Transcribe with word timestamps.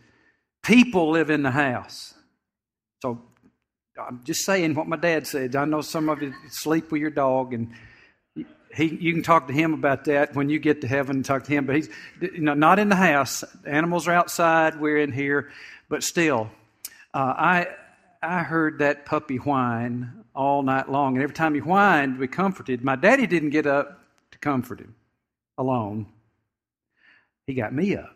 people 0.62 1.12
live 1.12 1.30
in 1.30 1.44
the 1.44 1.52
house. 1.52 2.14
So 3.02 3.22
I'm 4.00 4.22
just 4.24 4.44
saying 4.44 4.74
what 4.74 4.88
my 4.88 4.98
dad 4.98 5.28
said. 5.28 5.56
I 5.56 5.66
know 5.66 5.82
some 5.82 6.10
of 6.10 6.22
you 6.22 6.34
sleep 6.50 6.92
with 6.92 7.00
your 7.00 7.12
dog, 7.12 7.54
and 7.54 7.72
he, 8.74 8.86
you 8.88 9.14
can 9.14 9.22
talk 9.22 9.48
to 9.48 9.54
him 9.54 9.74
about 9.74 10.06
that 10.06 10.36
when 10.36 10.50
you 10.50 10.58
get 10.58 10.82
to 10.82 10.88
heaven 10.88 11.18
and 11.18 11.26
talk 11.26 11.44
to 11.44 11.52
him. 11.52 11.68
But 11.68 11.76
he's 11.76 11.90
you 12.20 12.42
know, 12.42 12.56
not 12.56 12.80
in 12.80 12.90
the 12.90 12.96
house. 12.96 13.44
Animals 13.66 14.08
are 14.08 14.14
outside. 14.14 14.80
We're 14.80 14.98
in 14.98 15.12
here, 15.12 15.52
but 15.90 16.04
still, 16.04 16.50
uh, 17.14 17.34
I 17.38 17.68
I 18.24 18.42
heard 18.42 18.80
that 18.80 19.06
puppy 19.06 19.38
whine 19.38 20.24
all 20.36 20.64
night 20.64 20.90
long, 20.90 21.16
and 21.16 21.24
every 21.24 21.36
time 21.36 21.54
he 21.54 21.60
whined, 21.60 22.18
we 22.18 22.28
comforted. 22.28 22.84
My 22.84 22.96
daddy 22.96 23.28
didn't 23.28 23.52
get 23.52 23.68
up 23.68 24.02
to 24.32 24.40
comfort 24.40 24.80
him 24.80 24.96
alone. 25.56 26.08
He 27.46 27.54
got 27.54 27.74
me 27.74 27.96
up, 27.96 28.16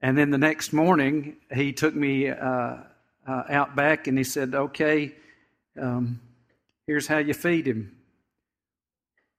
and 0.00 0.16
then 0.16 0.30
the 0.30 0.38
next 0.38 0.72
morning 0.72 1.36
he 1.54 1.74
took 1.74 1.94
me. 1.94 2.30
Uh, 2.30 2.76
uh, 3.26 3.44
out 3.48 3.76
back 3.76 4.06
and 4.06 4.18
he 4.18 4.24
said, 4.24 4.54
Okay, 4.54 5.14
um, 5.80 6.20
here's 6.86 7.06
how 7.06 7.18
you 7.18 7.34
feed 7.34 7.66
him. 7.66 7.96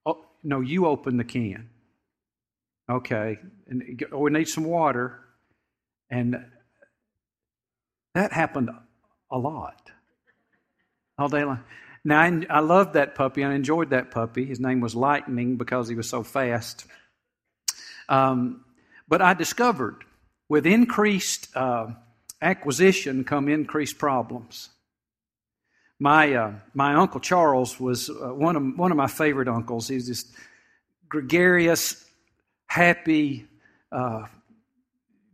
Oh, 0.06 0.26
no, 0.44 0.62
you 0.62 0.86
open 0.86 1.18
the 1.18 1.24
can. 1.24 1.70
Okay, 2.90 3.40
and 3.68 4.04
oh, 4.12 4.20
we 4.20 4.32
need 4.32 4.48
some 4.48 4.66
water. 4.66 5.20
And 6.10 6.46
that 8.14 8.32
happened 8.32 8.70
a 9.32 9.38
lot. 9.38 9.92
All 11.18 11.30
day 11.30 11.44
long. 11.44 11.64
Now, 12.06 12.22
I, 12.50 12.60
loved 12.60 12.94
that 12.94 13.16
puppy. 13.16 13.44
I 13.44 13.54
enjoyed 13.54 13.92
that 13.92 14.12
puppy. 14.12 14.46
His 14.46 14.60
name 14.60 14.82
was 14.82 14.94
Lightning 14.94 15.56
because 15.56 15.88
he 15.88 15.96
was 15.96 16.10
so 16.10 16.22
fast. 16.22 16.86
Um, 18.10 18.66
but 19.08 19.22
I 19.22 19.34
discovered 19.34 20.04
with 20.50 20.66
increased 20.66 21.56
uh, 21.56 21.88
acquisition 22.44 23.24
come 23.24 23.48
increased 23.48 23.98
problems. 23.98 24.70
My, 26.00 26.34
uh, 26.34 26.54
my 26.74 26.96
Uncle 26.96 27.22
Charles 27.22 27.80
was 27.80 28.10
uh, 28.10 28.34
one, 28.34 28.56
of, 28.56 28.78
one 28.78 28.92
of 28.92 28.98
my 28.98 29.08
favorite 29.08 29.48
uncles. 29.48 29.88
He's 29.88 30.08
this 30.08 30.26
gregarious, 31.08 32.04
happy, 32.66 33.48
uh, 33.92 34.26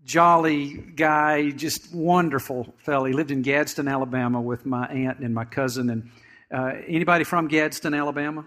jolly 0.06 0.74
guy, 0.96 1.50
just 1.50 1.94
wonderful 1.94 2.74
fellow. 2.78 3.06
He 3.06 3.14
lived 3.14 3.31
in 3.31 3.42
Gadsden, 3.42 3.88
Alabama 3.88 4.42
with 4.42 4.66
my 4.66 4.86
aunt 4.88 5.19
and 5.19 5.34
my 5.34 5.46
cousin. 5.46 5.90
And 5.90 6.12
uh, 6.53 6.74
anybody 6.88 7.24
from 7.24 7.48
Gadsden, 7.48 7.94
Alabama? 7.94 8.46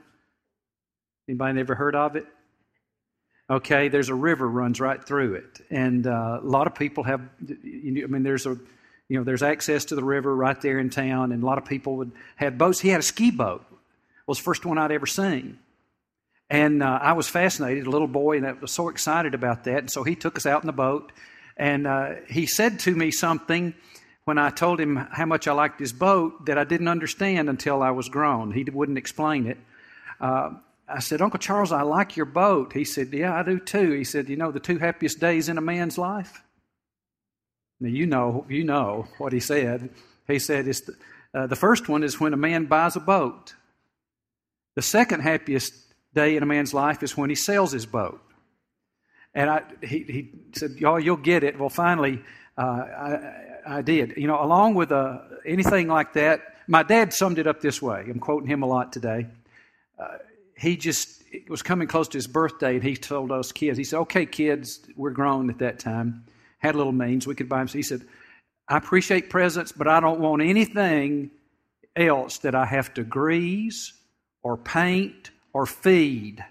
Anybody 1.29 1.61
ever 1.61 1.75
heard 1.75 1.97
of 1.97 2.17
it? 2.17 2.27
Okay, 3.53 3.89
there's 3.89 4.09
a 4.09 4.15
river 4.15 4.49
runs 4.49 4.81
right 4.81 5.05
through 5.05 5.35
it, 5.35 5.61
and 5.69 6.07
uh, 6.07 6.41
a 6.43 6.47
lot 6.47 6.67
of 6.67 6.75
people 6.75 7.05
have. 7.05 7.21
I 7.21 7.55
mean, 8.07 8.23
there's 8.23 8.47
a, 8.47 8.57
you 9.11 9.19
know, 9.19 9.25
there's 9.25 9.43
access 9.43 9.85
to 9.87 9.95
the 9.95 10.03
river 10.03 10.35
right 10.35 10.59
there 10.59 10.79
in 10.79 10.89
town, 10.89 11.33
and 11.33 11.43
a 11.43 11.47
lot 11.47 11.59
of 11.59 11.67
people 11.67 11.97
would 11.97 12.13
have 12.37 12.57
boats. 12.57 12.81
He 12.81 12.89
had 12.89 13.01
a 13.01 13.03
ski 13.03 13.31
boat. 13.31 13.63
It 13.71 13.77
was 14.27 14.39
the 14.39 14.45
first 14.45 14.65
one 14.65 14.79
I'd 14.79 14.91
ever 14.91 15.05
seen, 15.05 15.59
and 16.49 16.83
uh, 16.83 16.99
I 17.03 17.13
was 17.13 17.29
fascinated, 17.29 17.87
a 17.87 17.91
little 17.91 18.09
boy, 18.09 18.39
and 18.39 18.47
I 18.47 18.53
was 18.53 18.73
so 18.73 18.89
excited 18.89 19.35
about 19.35 19.65
that. 19.65 19.81
And 19.81 19.91
so 19.91 20.03
he 20.03 20.15
took 20.15 20.39
us 20.39 20.47
out 20.47 20.63
in 20.63 20.67
the 20.67 20.73
boat, 20.73 21.13
and 21.59 21.87
uh, 21.87 22.15
he 22.31 22.47
said 22.47 22.79
to 22.81 22.95
me 22.95 23.11
something 23.11 23.75
when 24.25 24.39
I 24.39 24.49
told 24.49 24.81
him 24.81 24.97
how 24.97 25.27
much 25.27 25.47
I 25.47 25.53
liked 25.53 25.79
his 25.79 25.93
boat 25.93 26.47
that 26.47 26.57
I 26.57 26.65
didn't 26.65 26.89
understand 26.89 27.51
until 27.51 27.83
I 27.83 27.91
was 27.91 28.09
grown. 28.09 28.53
He 28.53 28.65
wouldn't 28.65 28.97
explain 28.97 29.47
it. 29.47 29.59
Uh, 30.19 30.53
I 30.95 31.01
said, 31.01 31.23
Uncle 31.23 31.39
Charles, 31.39 31.73
I 31.73 31.83
like 31.83 32.17
your 32.17 32.27
boat. 32.27 32.73
He 32.73 32.85
said, 32.85 33.13
Yeah, 33.13 33.35
I 33.35 33.43
do 33.43 33.59
too. 33.59 33.93
He 33.93 34.05
said, 34.05 34.29
You 34.29 34.37
know 34.37 34.53
the 34.53 34.61
two 34.61 34.79
happiest 34.79 35.21
days 35.21 35.49
in 35.49 35.59
a 35.59 35.63
man's 35.63 35.99
life? 35.99 36.43
Now, 37.81 37.89
you 37.89 38.07
know, 38.07 38.47
you 38.49 38.65
know 38.65 39.07
what 39.19 39.33
he 39.33 39.41
said. 39.41 39.91
He 40.29 40.39
said, 40.39 40.69
it's 40.69 40.83
the, 40.83 40.95
uh, 41.35 41.47
the 41.49 41.57
first 41.57 41.89
one 41.89 42.05
is 42.05 42.21
when 42.21 42.33
a 42.33 42.37
man 42.37 42.67
buys 42.67 42.95
a 42.95 43.01
boat. 43.01 43.55
The 44.77 44.83
second 44.83 45.21
happiest 45.21 45.75
day 46.15 46.37
in 46.37 46.43
a 46.43 46.47
man's 46.47 46.73
life 46.73 47.03
is 47.03 47.17
when 47.17 47.29
he 47.29 47.37
sells 47.37 47.73
his 47.73 47.85
boat. 47.85 48.23
And 49.35 49.51
I, 49.51 49.63
he, 49.83 49.99
he 50.05 50.31
said, 50.53 50.73
Y'all, 50.73 51.01
you'll 51.01 51.17
get 51.17 51.43
it. 51.43 51.59
Well, 51.59 51.71
finally, 51.71 52.23
uh, 52.57 52.61
I, 52.61 53.79
I 53.79 53.83
did. 53.83 54.15
You 54.17 54.27
know, 54.27 54.43
along 54.43 54.75
with 54.75 54.93
uh, 54.93 55.19
anything 55.45 55.89
like 55.89 56.13
that, 56.13 56.41
my 56.69 56.83
dad 56.83 57.13
summed 57.13 57.39
it 57.39 57.47
up 57.47 57.61
this 57.61 57.81
way. 57.81 58.05
I'm 58.09 58.21
quoting 58.21 58.49
him 58.49 58.63
a 58.63 58.67
lot 58.67 58.93
today. 58.93 59.27
Uh, 59.99 60.19
he 60.63 60.77
just 60.77 61.23
was 61.49 61.63
coming 61.63 61.89
close 61.89 62.09
to 62.09 62.19
his 62.19 62.27
birthday, 62.27 62.75
and 62.75 62.85
he 62.85 62.97
told 62.97 63.33
us 63.33 63.53
kids, 63.53 63.77
he 63.77 63.85
said, 63.85 63.99
"Okay, 64.01 64.27
kids, 64.27 64.81
we're 64.97 65.11
grown 65.11 65.51
at 65.51 65.59
that 65.59 65.79
time, 65.79 66.25
had 66.59 66.77
little 66.77 66.93
means, 66.93 67.27
we 67.27 67.35
could 67.35 67.49
buy 67.49 67.61
him." 67.61 67.69
So 67.69 67.79
he 67.79 67.83
said, 67.83 68.07
"I 68.69 68.77
appreciate 68.77 69.29
presents, 69.29 69.73
but 69.73 69.89
I 69.89 70.01
don't 70.01 70.21
want 70.21 70.41
anything 70.41 71.31
else 71.97 72.39
that 72.39 72.55
I 72.55 72.65
have 72.65 72.95
to 72.95 73.03
grease 73.03 73.93
or 74.43 74.57
paint 74.57 75.31
or 75.53 75.67
feed." 75.67 76.45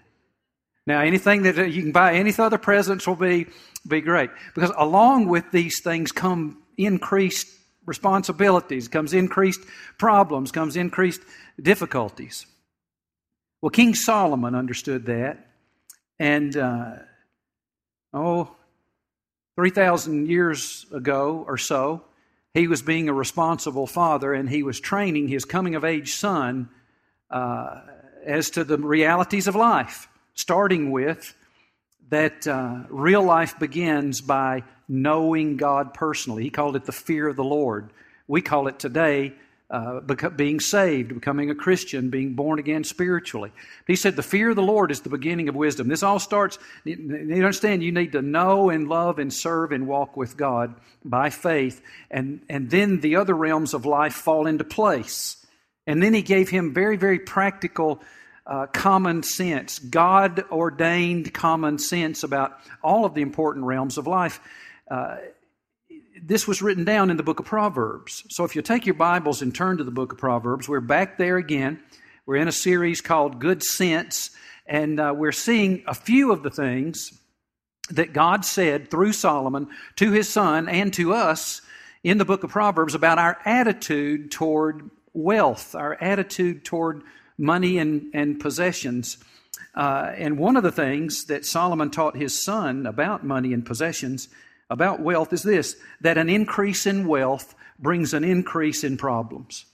Now, 0.86 1.00
anything 1.00 1.42
that 1.42 1.70
you 1.70 1.82
can 1.82 1.92
buy, 1.92 2.14
any 2.14 2.34
other 2.36 2.58
presents 2.58 3.06
will 3.06 3.16
be 3.16 3.46
be 3.86 4.00
great 4.00 4.30
because 4.54 4.72
along 4.76 5.26
with 5.26 5.50
these 5.50 5.80
things 5.82 6.12
come 6.12 6.62
increased 6.76 7.48
responsibilities, 7.86 8.88
comes 8.88 9.12
increased 9.12 9.60
problems, 9.98 10.52
comes 10.52 10.76
increased 10.76 11.20
difficulties. 11.60 12.46
Well, 13.62 13.70
King 13.70 13.94
Solomon 13.94 14.56
understood 14.56 15.06
that. 15.06 15.46
And, 16.18 16.56
uh, 16.56 16.94
oh, 18.12 18.56
3,000 19.54 20.28
years 20.28 20.84
ago 20.92 21.44
or 21.46 21.56
so, 21.56 22.02
he 22.54 22.66
was 22.66 22.82
being 22.82 23.08
a 23.08 23.12
responsible 23.12 23.86
father 23.86 24.34
and 24.34 24.50
he 24.50 24.64
was 24.64 24.80
training 24.80 25.28
his 25.28 25.44
coming 25.44 25.76
of 25.76 25.84
age 25.84 26.14
son 26.14 26.70
uh, 27.30 27.82
as 28.24 28.50
to 28.50 28.64
the 28.64 28.78
realities 28.78 29.46
of 29.46 29.54
life, 29.54 30.08
starting 30.34 30.90
with 30.90 31.32
that 32.08 32.46
uh, 32.48 32.80
real 32.88 33.22
life 33.22 33.60
begins 33.60 34.20
by 34.20 34.64
knowing 34.88 35.56
God 35.56 35.94
personally. 35.94 36.42
He 36.42 36.50
called 36.50 36.74
it 36.74 36.84
the 36.84 36.92
fear 36.92 37.28
of 37.28 37.36
the 37.36 37.44
Lord. 37.44 37.92
We 38.26 38.42
call 38.42 38.66
it 38.66 38.80
today 38.80 39.34
uh, 39.72 40.00
being 40.36 40.60
saved, 40.60 41.14
becoming 41.14 41.48
a 41.50 41.54
Christian, 41.54 42.10
being 42.10 42.34
born 42.34 42.58
again 42.58 42.84
spiritually. 42.84 43.50
He 43.86 43.96
said, 43.96 44.16
The 44.16 44.22
fear 44.22 44.50
of 44.50 44.56
the 44.56 44.62
Lord 44.62 44.90
is 44.90 45.00
the 45.00 45.08
beginning 45.08 45.48
of 45.48 45.54
wisdom. 45.54 45.88
This 45.88 46.02
all 46.02 46.18
starts, 46.18 46.58
you 46.84 47.32
understand, 47.32 47.82
you 47.82 47.90
need 47.90 48.12
to 48.12 48.20
know 48.20 48.68
and 48.68 48.86
love 48.86 49.18
and 49.18 49.32
serve 49.32 49.72
and 49.72 49.86
walk 49.86 50.14
with 50.14 50.36
God 50.36 50.74
by 51.02 51.30
faith, 51.30 51.82
and, 52.10 52.42
and 52.50 52.70
then 52.70 53.00
the 53.00 53.16
other 53.16 53.34
realms 53.34 53.72
of 53.72 53.86
life 53.86 54.12
fall 54.12 54.46
into 54.46 54.62
place. 54.62 55.44
And 55.86 56.02
then 56.02 56.12
he 56.12 56.22
gave 56.22 56.50
him 56.50 56.74
very, 56.74 56.96
very 56.96 57.18
practical 57.18 58.02
uh, 58.46 58.66
common 58.66 59.22
sense, 59.22 59.78
God 59.78 60.44
ordained 60.50 61.32
common 61.32 61.78
sense 61.78 62.24
about 62.24 62.58
all 62.82 63.04
of 63.04 63.14
the 63.14 63.22
important 63.22 63.64
realms 63.64 63.98
of 63.98 64.06
life. 64.06 64.40
Uh, 64.90 65.16
this 66.24 66.46
was 66.46 66.62
written 66.62 66.84
down 66.84 67.10
in 67.10 67.16
the 67.16 67.22
book 67.24 67.40
of 67.40 67.46
Proverbs. 67.46 68.22
So 68.30 68.44
if 68.44 68.54
you 68.54 68.62
take 68.62 68.86
your 68.86 68.94
Bibles 68.94 69.42
and 69.42 69.52
turn 69.52 69.78
to 69.78 69.84
the 69.84 69.90
book 69.90 70.12
of 70.12 70.18
Proverbs, 70.18 70.68
we're 70.68 70.80
back 70.80 71.18
there 71.18 71.36
again. 71.36 71.80
We're 72.26 72.36
in 72.36 72.46
a 72.46 72.52
series 72.52 73.00
called 73.00 73.40
Good 73.40 73.64
Sense, 73.64 74.30
and 74.64 75.00
uh, 75.00 75.12
we're 75.16 75.32
seeing 75.32 75.82
a 75.88 75.94
few 75.94 76.30
of 76.30 76.44
the 76.44 76.50
things 76.50 77.12
that 77.90 78.12
God 78.12 78.44
said 78.44 78.88
through 78.88 79.14
Solomon 79.14 79.66
to 79.96 80.12
his 80.12 80.28
son 80.28 80.68
and 80.68 80.94
to 80.94 81.12
us 81.12 81.60
in 82.04 82.18
the 82.18 82.24
book 82.24 82.44
of 82.44 82.50
Proverbs 82.50 82.94
about 82.94 83.18
our 83.18 83.38
attitude 83.44 84.30
toward 84.30 84.88
wealth, 85.12 85.74
our 85.74 86.00
attitude 86.00 86.64
toward 86.64 87.02
money 87.36 87.78
and, 87.78 88.12
and 88.14 88.38
possessions. 88.38 89.18
Uh, 89.74 90.12
and 90.16 90.38
one 90.38 90.56
of 90.56 90.62
the 90.62 90.70
things 90.70 91.24
that 91.24 91.44
Solomon 91.44 91.90
taught 91.90 92.16
his 92.16 92.44
son 92.44 92.86
about 92.86 93.26
money 93.26 93.52
and 93.52 93.66
possessions 93.66 94.28
about 94.70 95.00
wealth 95.00 95.32
is 95.32 95.42
this 95.42 95.76
that 96.00 96.18
an 96.18 96.28
increase 96.28 96.86
in 96.86 97.06
wealth 97.06 97.54
brings 97.78 98.14
an 98.14 98.24
increase 98.24 98.84
in 98.84 98.96
problems. 98.96 99.66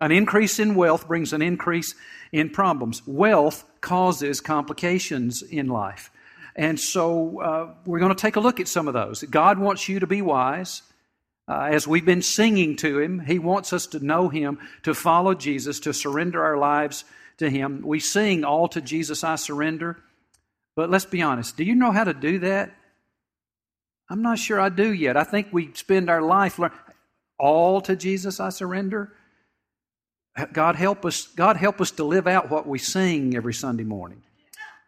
An 0.00 0.12
increase 0.12 0.58
in 0.58 0.74
wealth 0.74 1.08
brings 1.08 1.32
an 1.32 1.42
increase 1.42 1.94
in 2.30 2.50
problems. 2.50 3.02
Wealth 3.06 3.64
causes 3.80 4.40
complications 4.40 5.42
in 5.42 5.68
life. 5.68 6.10
And 6.54 6.78
so 6.78 7.40
uh, 7.40 7.74
we're 7.84 7.98
going 7.98 8.14
to 8.14 8.20
take 8.20 8.36
a 8.36 8.40
look 8.40 8.60
at 8.60 8.68
some 8.68 8.88
of 8.88 8.94
those. 8.94 9.22
God 9.24 9.58
wants 9.58 9.88
you 9.88 10.00
to 10.00 10.06
be 10.06 10.22
wise. 10.22 10.82
Uh, 11.48 11.68
as 11.70 11.86
we've 11.88 12.04
been 12.04 12.20
singing 12.20 12.76
to 12.76 12.98
Him, 12.98 13.20
He 13.20 13.38
wants 13.38 13.72
us 13.72 13.86
to 13.88 14.04
know 14.04 14.28
Him, 14.28 14.58
to 14.82 14.92
follow 14.92 15.34
Jesus, 15.34 15.80
to 15.80 15.94
surrender 15.94 16.44
our 16.44 16.58
lives 16.58 17.04
to 17.38 17.48
Him. 17.48 17.82
We 17.84 18.00
sing, 18.00 18.44
All 18.44 18.68
to 18.68 18.80
Jesus 18.80 19.24
I 19.24 19.36
surrender. 19.36 19.96
But 20.76 20.90
let's 20.90 21.06
be 21.06 21.22
honest 21.22 21.56
do 21.56 21.64
you 21.64 21.74
know 21.74 21.90
how 21.90 22.04
to 22.04 22.14
do 22.14 22.40
that? 22.40 22.72
I'm 24.08 24.22
not 24.22 24.38
sure 24.38 24.60
I 24.60 24.68
do 24.68 24.92
yet. 24.92 25.16
I 25.16 25.24
think 25.24 25.48
we 25.52 25.72
spend 25.74 26.08
our 26.08 26.22
life 26.22 26.58
learning 26.58 26.78
all 27.38 27.80
to 27.82 27.94
Jesus 27.94 28.40
I 28.40 28.50
surrender. 28.50 29.12
God 30.52 30.76
help 30.76 31.04
us, 31.04 31.26
God 31.26 31.56
help 31.56 31.80
us 31.80 31.90
to 31.92 32.04
live 32.04 32.26
out 32.26 32.50
what 32.50 32.66
we 32.66 32.78
sing 32.78 33.36
every 33.36 33.54
Sunday 33.54 33.84
morning. 33.84 34.22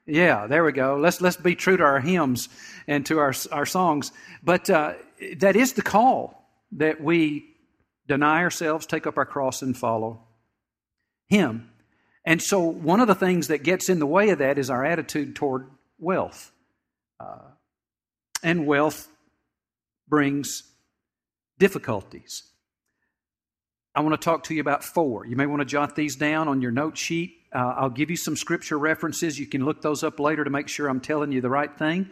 Yeah, 0.06 0.46
there 0.46 0.64
we 0.64 0.72
go. 0.72 0.96
Let's 0.96 1.20
let's 1.20 1.37
be 1.37 1.55
true 1.55 1.76
to 1.76 1.84
our 1.84 2.00
hymns 2.00 2.49
and 2.88 3.05
to 3.06 3.19
our 3.19 3.34
our 3.52 3.67
songs. 3.67 4.12
But 4.43 4.69
uh, 4.69 4.94
that 5.38 5.56
is 5.56 5.75
the 5.75 5.82
call 5.82 6.49
that 6.73 7.00
we 7.00 7.46
deny 8.08 8.43
ourselves, 8.43 8.87
take 8.87 9.06
up 9.06 9.19
our 9.19 9.26
cross, 9.26 9.62
and 9.62 9.76
follow 9.76 10.23
Him. 11.28 11.70
And 12.25 12.43
so, 12.43 12.61
one 12.61 13.00
of 13.00 13.08
the 13.08 13.14
things 13.14 13.49
that 13.49 13.62
gets 13.62 13.88
in 13.88 13.99
the 13.99 14.06
way 14.06 14.31
of 14.31 14.38
that 14.38 14.58
is 14.58 14.70
our 14.70 14.84
attitude 14.84 15.37
toward 15.37 15.69
wealth. 15.99 16.50
Uh, 17.19 17.50
and 18.42 18.66
wealth 18.66 19.08
brings 20.08 20.62
difficulties. 21.58 22.42
I 23.94 24.00
want 24.00 24.20
to 24.20 24.25
talk 24.25 24.44
to 24.44 24.54
you 24.54 24.60
about 24.60 24.84
four. 24.84 25.26
You 25.26 25.37
may 25.37 25.46
want 25.46 25.60
to 25.60 25.66
jot 25.66 25.96
these 25.96 26.16
down 26.16 26.48
on 26.48 26.62
your 26.62 26.70
note 26.70 26.96
sheet. 26.96 27.34
Uh, 27.52 27.75
I'll 27.76 27.90
give 27.90 28.10
you 28.10 28.16
some 28.16 28.37
scripture 28.37 28.78
references. 28.78 29.38
You 29.38 29.46
can 29.46 29.64
look 29.64 29.82
those 29.82 30.04
up 30.04 30.20
later 30.20 30.44
to 30.44 30.50
make 30.50 30.69
sure 30.69 30.88
I'm 30.88 31.00
telling 31.00 31.32
you 31.32 31.40
the 31.40 31.50
right 31.50 31.76
thing. 31.76 32.08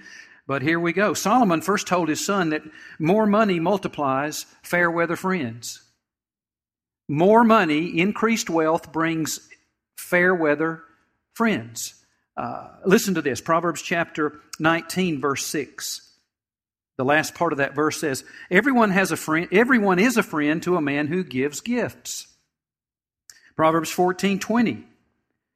But 0.47 0.63
here 0.63 0.81
we 0.81 0.93
go. 0.93 1.15
Solomon 1.15 1.61
first 1.61 1.87
told 1.87 2.09
his 2.09 2.25
son 2.25 2.51
that 2.51 2.63
more 2.99 3.27
money 3.27 3.61
multiplies 3.61 4.47
fair 4.63 4.91
weather 4.91 5.15
friends. 5.15 5.83
More 7.09 7.45
money, 7.45 8.01
increased 8.01 8.51
wealth 8.51 8.91
brings 8.93 9.49
fair 9.97 10.35
weather 10.35 10.83
friends. 11.35 11.95
Uh, 12.37 12.69
listen 12.85 13.15
to 13.15 13.23
this 13.23 13.41
Proverbs 13.41 13.83
chapter 13.83 14.41
19, 14.59 15.21
verse 15.21 15.47
6. 15.47 16.08
The 16.99 17.05
last 17.05 17.35
part 17.35 17.53
of 17.53 17.59
that 17.59 17.77
verse 17.77 17.99
says, 17.99 18.25
Everyone 18.51 18.91
has 18.91 19.13
a 19.13 19.17
friend, 19.17 19.49
everyone 19.53 20.01
is 20.01 20.17
a 20.17 20.23
friend 20.23 20.63
to 20.65 20.77
a 20.77 20.83
man 20.83 21.07
who 21.07 21.25
gives 21.25 21.61
gifts. 21.61 22.27
Proverbs 23.57 23.91
14 23.91 24.41
20 24.41 24.85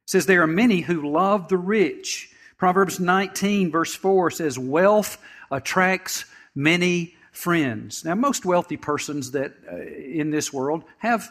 says, 0.07 0.25
There 0.25 0.41
are 0.41 0.47
many 0.47 0.81
who 0.81 1.11
love 1.11 1.49
the 1.49 1.57
rich. 1.57 2.29
Proverbs 2.57 2.97
19, 2.97 3.71
verse 3.71 3.93
4 3.93 4.31
says, 4.31 4.57
Wealth 4.57 5.17
attracts 5.51 6.23
many 6.55 7.15
friends. 7.33 8.05
Now, 8.05 8.15
most 8.15 8.45
wealthy 8.45 8.77
persons 8.77 9.31
that 9.31 9.53
uh, 9.69 9.75
in 9.77 10.31
this 10.31 10.53
world 10.53 10.85
have 10.99 11.29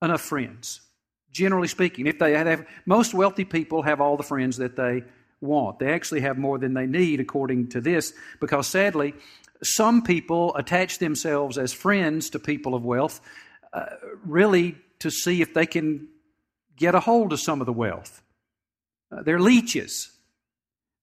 enough 0.00 0.22
friends. 0.22 0.80
Generally 1.32 1.68
speaking, 1.68 2.06
if 2.06 2.18
they 2.18 2.32
have, 2.32 2.66
most 2.86 3.12
wealthy 3.12 3.44
people 3.44 3.82
have 3.82 4.00
all 4.00 4.16
the 4.16 4.22
friends 4.22 4.56
that 4.56 4.76
they 4.76 5.04
want. 5.44 5.78
They 5.78 5.92
actually 5.92 6.22
have 6.22 6.38
more 6.38 6.58
than 6.58 6.74
they 6.74 6.86
need, 6.86 7.20
according 7.20 7.68
to 7.70 7.80
this, 7.80 8.12
because 8.40 8.66
sadly, 8.66 9.14
some 9.62 10.02
people 10.02 10.54
attach 10.56 10.98
themselves 10.98 11.58
as 11.58 11.72
friends 11.72 12.30
to 12.30 12.38
people 12.38 12.74
of 12.74 12.84
wealth, 12.84 13.20
uh, 13.72 13.86
really 14.24 14.76
to 15.00 15.10
see 15.10 15.42
if 15.42 15.54
they 15.54 15.66
can 15.66 16.08
get 16.76 16.94
a 16.94 17.00
hold 17.00 17.32
of 17.32 17.40
some 17.40 17.60
of 17.60 17.66
the 17.66 17.72
wealth. 17.72 18.22
Uh, 19.12 19.22
they're 19.22 19.40
leeches. 19.40 20.10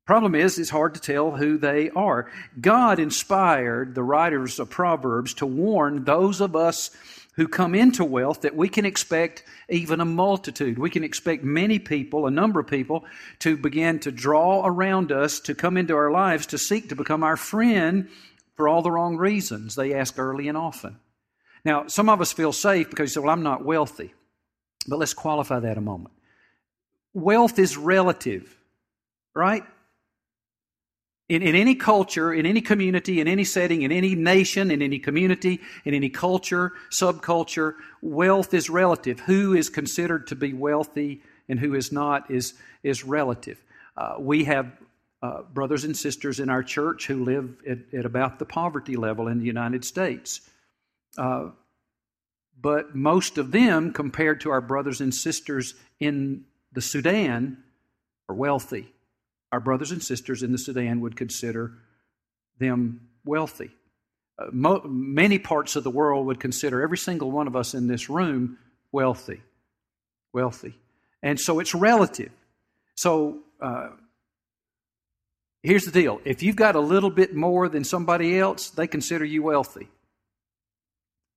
Problem 0.06 0.36
is, 0.36 0.58
it's 0.58 0.70
hard 0.70 0.96
to 0.96 1.00
tell 1.00 1.32
who 1.32 1.58
they 1.58 1.90
are. 1.92 2.30
God 2.60 3.00
inspired 3.00 3.96
the 3.96 4.04
writers 4.04 4.60
of 4.60 4.70
Proverbs 4.70 5.34
to 5.36 5.46
warn 5.46 6.04
those 6.04 6.42
of 6.42 6.56
us 6.56 6.90
who 7.34 7.48
come 7.48 7.74
into 7.74 8.04
wealth 8.04 8.42
that 8.42 8.56
we 8.56 8.68
can 8.68 8.86
expect 8.86 9.44
even 9.70 10.02
a 10.02 10.06
multitude. 10.06 10.78
We 10.78 10.90
can 10.90 11.04
expect 11.04 11.44
many 11.44 11.80
people, 11.80 12.28
a 12.28 12.32
number 12.32 12.60
of 12.60 12.68
people, 12.68 13.06
to 13.40 13.56
begin 13.56 14.00
to 14.00 14.12
draw 14.12 14.66
around 14.66 15.12
us, 15.12 15.40
to 15.42 15.56
come 15.56 15.78
into 15.78 15.96
our 15.96 16.12
lives, 16.12 16.46
to 16.48 16.58
seek 16.58 16.90
to 16.90 16.96
become 16.96 17.24
our 17.24 17.38
friend 17.38 18.10
for 18.56 18.68
all 18.68 18.82
the 18.82 18.92
wrong 18.92 19.18
reasons. 19.18 19.76
They 19.76 19.94
ask 19.94 20.20
early 20.20 20.50
and 20.50 20.58
often. 20.58 20.98
Now, 21.64 21.88
some 21.88 22.10
of 22.10 22.22
us 22.22 22.34
feel 22.34 22.52
safe 22.52 22.90
because 22.90 23.12
you 23.12 23.14
say, 23.14 23.20
well, 23.22 23.32
I'm 23.32 23.44
not 23.44 23.64
wealthy. 23.64 24.14
But 24.88 25.00
let's 25.00 25.14
qualify 25.14 25.60
that 25.60 25.78
a 25.78 25.82
moment. 25.82 26.14
Wealth 27.14 27.60
is 27.60 27.78
relative, 27.78 28.58
right? 29.34 29.64
In, 31.32 31.44
in 31.44 31.56
any 31.56 31.76
culture, 31.76 32.34
in 32.34 32.46
any 32.46 32.60
community, 32.60 33.22
in 33.22 33.28
any 33.30 33.46
setting, 33.46 33.84
in 33.84 33.92
any 33.94 34.16
nation, 34.16 34.70
in 34.70 34.82
any 34.82 35.00
community, 35.00 35.62
in 35.86 35.94
any 35.94 36.10
culture, 36.10 36.74
subculture, 36.90 37.76
wealth 38.02 38.54
is 38.54 38.70
relative. 38.70 39.22
Who 39.22 39.54
is 39.54 39.70
considered 39.70 40.28
to 40.28 40.36
be 40.36 40.52
wealthy 40.52 41.22
and 41.48 41.58
who 41.58 41.74
is 41.74 41.90
not 41.90 42.30
is, 42.30 42.54
is 42.84 43.06
relative. 43.06 43.64
Uh, 43.96 44.16
we 44.20 44.44
have 44.44 44.74
uh, 45.22 45.44
brothers 45.44 45.86
and 45.86 45.96
sisters 45.96 46.42
in 46.42 46.50
our 46.50 46.64
church 46.64 47.08
who 47.08 47.24
live 47.24 47.56
at, 47.66 47.78
at, 47.98 48.06
about 48.06 48.38
the 48.38 48.46
poverty 48.46 48.98
level 48.98 49.30
in 49.30 49.40
the 49.40 49.46
United 49.46 49.86
States. 49.86 50.42
Uh, 51.18 51.52
but 52.60 52.94
most 52.94 53.38
of 53.38 53.54
them, 53.54 53.94
compared 53.94 54.42
to 54.42 54.50
our 54.52 54.60
brothers 54.60 55.00
and 55.00 55.16
sisters 55.16 55.76
in 55.98 56.44
the 56.74 56.82
Sudan, 56.82 57.64
are 58.28 58.36
wealthy 58.36 58.92
our 59.52 59.60
brothers 59.60 59.92
and 59.92 60.02
sisters 60.02 60.44
in 60.44 60.52
the 60.52 60.58
Sudan 60.58 61.02
would 61.02 61.16
consider 61.16 61.74
them 62.60 63.10
wealthy. 63.26 63.72
Uh, 64.40 64.46
mo- 64.52 64.82
many 64.86 65.40
parts 65.40 65.76
of 65.76 65.84
the 65.84 65.90
world 65.90 66.26
would 66.28 66.40
consider 66.40 66.82
every 66.82 66.98
single 66.98 67.32
one 67.32 67.48
of 67.48 67.56
us 67.56 67.74
in 67.74 67.88
this 67.88 68.10
room 68.10 68.58
wealthy. 68.92 69.42
Wealthy. 70.34 70.76
And 71.22 71.40
so 71.40 71.60
it's 71.60 71.76
relative. 71.76 72.32
So 72.96 73.40
uh, 73.62 73.90
here's 75.64 75.84
the 75.84 75.92
deal 75.92 76.22
if 76.26 76.42
you've 76.44 76.56
got 76.56 76.76
a 76.76 76.80
little 76.80 77.10
bit 77.10 77.36
more 77.36 77.70
than 77.70 77.84
somebody 77.84 78.40
else, 78.40 78.70
they 78.70 78.88
consider 78.88 79.26
you 79.26 79.44
wealthy. 79.44 79.90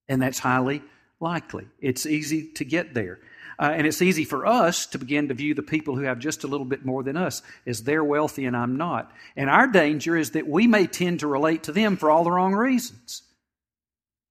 And 0.07 0.21
that's 0.21 0.39
highly 0.39 0.81
likely. 1.19 1.67
It's 1.79 2.05
easy 2.05 2.51
to 2.53 2.65
get 2.65 2.93
there. 2.93 3.19
Uh, 3.57 3.71
and 3.73 3.87
it's 3.87 4.01
easy 4.01 4.25
for 4.25 4.45
us 4.45 4.85
to 4.87 4.97
begin 4.97 5.29
to 5.29 5.33
view 5.33 5.53
the 5.53 5.63
people 5.63 5.95
who 5.95 6.03
have 6.03 6.19
just 6.19 6.43
a 6.43 6.47
little 6.47 6.65
bit 6.65 6.85
more 6.85 7.03
than 7.03 7.17
us 7.17 7.41
as 7.65 7.83
they're 7.83 8.03
wealthy 8.03 8.45
and 8.45 8.55
I'm 8.55 8.77
not. 8.77 9.11
And 9.35 9.49
our 9.49 9.67
danger 9.67 10.17
is 10.17 10.31
that 10.31 10.47
we 10.47 10.67
may 10.67 10.87
tend 10.87 11.21
to 11.21 11.27
relate 11.27 11.63
to 11.63 11.71
them 11.71 11.97
for 11.97 12.11
all 12.11 12.23
the 12.23 12.31
wrong 12.31 12.53
reasons. 12.53 13.23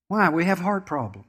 Why? 0.08 0.28
We 0.28 0.44
have 0.44 0.58
heart 0.58 0.86
problem. 0.86 1.24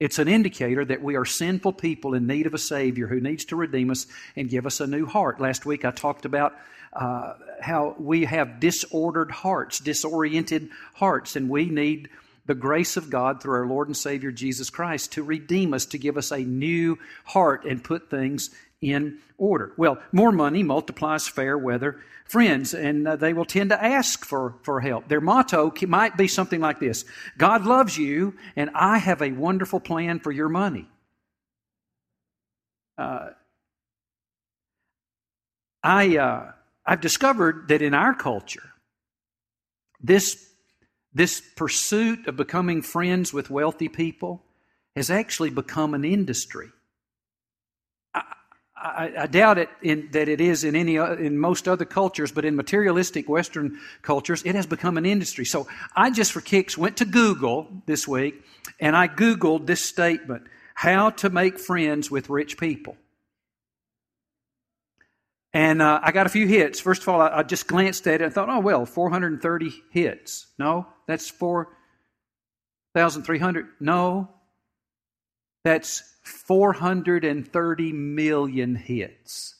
It's 0.00 0.18
an 0.18 0.28
indicator 0.28 0.84
that 0.84 1.02
we 1.02 1.14
are 1.16 1.24
sinful 1.24 1.74
people 1.74 2.14
in 2.14 2.26
need 2.26 2.46
of 2.46 2.54
a 2.54 2.58
Savior 2.58 3.06
who 3.06 3.20
needs 3.20 3.44
to 3.46 3.56
redeem 3.56 3.90
us 3.90 4.06
and 4.34 4.50
give 4.50 4.66
us 4.66 4.80
a 4.80 4.86
new 4.86 5.06
heart. 5.06 5.40
Last 5.40 5.64
week 5.64 5.84
I 5.84 5.92
talked 5.92 6.24
about 6.24 6.54
uh, 6.92 7.34
how 7.60 7.94
we 7.98 8.24
have 8.24 8.60
disordered 8.60 9.30
hearts, 9.30 9.78
disoriented 9.78 10.68
hearts, 10.94 11.36
and 11.36 11.48
we 11.48 11.66
need 11.66 12.08
the 12.46 12.54
grace 12.54 12.96
of 12.96 13.10
God 13.10 13.42
through 13.42 13.54
our 13.54 13.66
Lord 13.66 13.88
and 13.88 13.96
Savior 13.96 14.30
Jesus 14.30 14.70
Christ 14.70 15.12
to 15.12 15.22
redeem 15.22 15.72
us, 15.74 15.86
to 15.86 15.98
give 15.98 16.16
us 16.16 16.30
a 16.30 16.38
new 16.38 16.98
heart 17.24 17.64
and 17.64 17.82
put 17.82 18.10
things 18.10 18.50
in 18.80 19.18
order. 19.38 19.72
Well, 19.76 19.98
more 20.12 20.32
money 20.32 20.62
multiplies 20.62 21.26
fair 21.26 21.56
weather 21.56 22.00
friends, 22.24 22.74
and 22.74 23.06
uh, 23.06 23.16
they 23.16 23.32
will 23.32 23.44
tend 23.44 23.70
to 23.70 23.82
ask 23.82 24.24
for, 24.24 24.54
for 24.62 24.80
help. 24.80 25.08
Their 25.08 25.20
motto 25.20 25.72
might 25.86 26.16
be 26.16 26.28
something 26.28 26.60
like 26.60 26.80
this 26.80 27.04
God 27.38 27.64
loves 27.64 27.96
you, 27.96 28.34
and 28.56 28.70
I 28.74 28.98
have 28.98 29.22
a 29.22 29.32
wonderful 29.32 29.80
plan 29.80 30.20
for 30.20 30.32
your 30.32 30.48
money. 30.48 30.88
Uh, 32.96 33.30
I, 35.82 36.16
uh, 36.16 36.52
I've 36.86 37.00
discovered 37.00 37.68
that 37.68 37.82
in 37.82 37.92
our 37.92 38.14
culture, 38.14 38.72
this, 40.00 40.48
this 41.14 41.40
pursuit 41.40 42.26
of 42.26 42.36
becoming 42.36 42.82
friends 42.82 43.32
with 43.32 43.50
wealthy 43.50 43.88
people 43.88 44.42
has 44.96 45.10
actually 45.10 45.50
become 45.50 45.94
an 45.94 46.04
industry. 46.04 46.68
I, 48.14 48.22
I, 48.76 49.12
I 49.20 49.26
doubt 49.26 49.58
it 49.58 49.68
in, 49.80 50.08
that 50.12 50.28
it 50.28 50.40
is 50.40 50.64
in 50.64 50.74
any 50.74 50.96
in 50.96 51.38
most 51.38 51.68
other 51.68 51.84
cultures, 51.84 52.32
but 52.32 52.44
in 52.44 52.56
materialistic 52.56 53.28
Western 53.28 53.78
cultures, 54.02 54.42
it 54.44 54.54
has 54.54 54.66
become 54.66 54.98
an 54.98 55.06
industry. 55.06 55.44
So 55.44 55.68
I 55.94 56.10
just 56.10 56.32
for 56.32 56.40
kicks 56.40 56.76
went 56.76 56.96
to 56.98 57.04
Google 57.04 57.68
this 57.86 58.08
week 58.08 58.42
and 58.80 58.96
I 58.96 59.08
Googled 59.08 59.66
this 59.66 59.84
statement: 59.84 60.46
"How 60.74 61.10
to 61.10 61.30
make 61.30 61.58
friends 61.58 62.10
with 62.10 62.28
rich 62.28 62.58
people." 62.58 62.96
And 65.54 65.80
uh, 65.80 66.00
I 66.02 66.10
got 66.10 66.26
a 66.26 66.30
few 66.30 66.48
hits. 66.48 66.80
First 66.80 67.02
of 67.02 67.08
all, 67.08 67.22
I, 67.22 67.28
I, 67.28 67.44
just 67.44 67.68
glanced 67.68 68.08
at 68.08 68.20
it 68.20 68.24
and 68.24 68.34
thought, 68.34 68.48
oh, 68.50 68.58
well, 68.58 68.84
430 68.84 69.72
hits. 69.90 70.48
No, 70.58 70.88
that's 71.06 71.30
4,300. 71.30 73.68
No, 73.78 74.28
that's 75.62 76.02
430 76.24 77.92
million 77.92 78.74
hits 78.74 79.54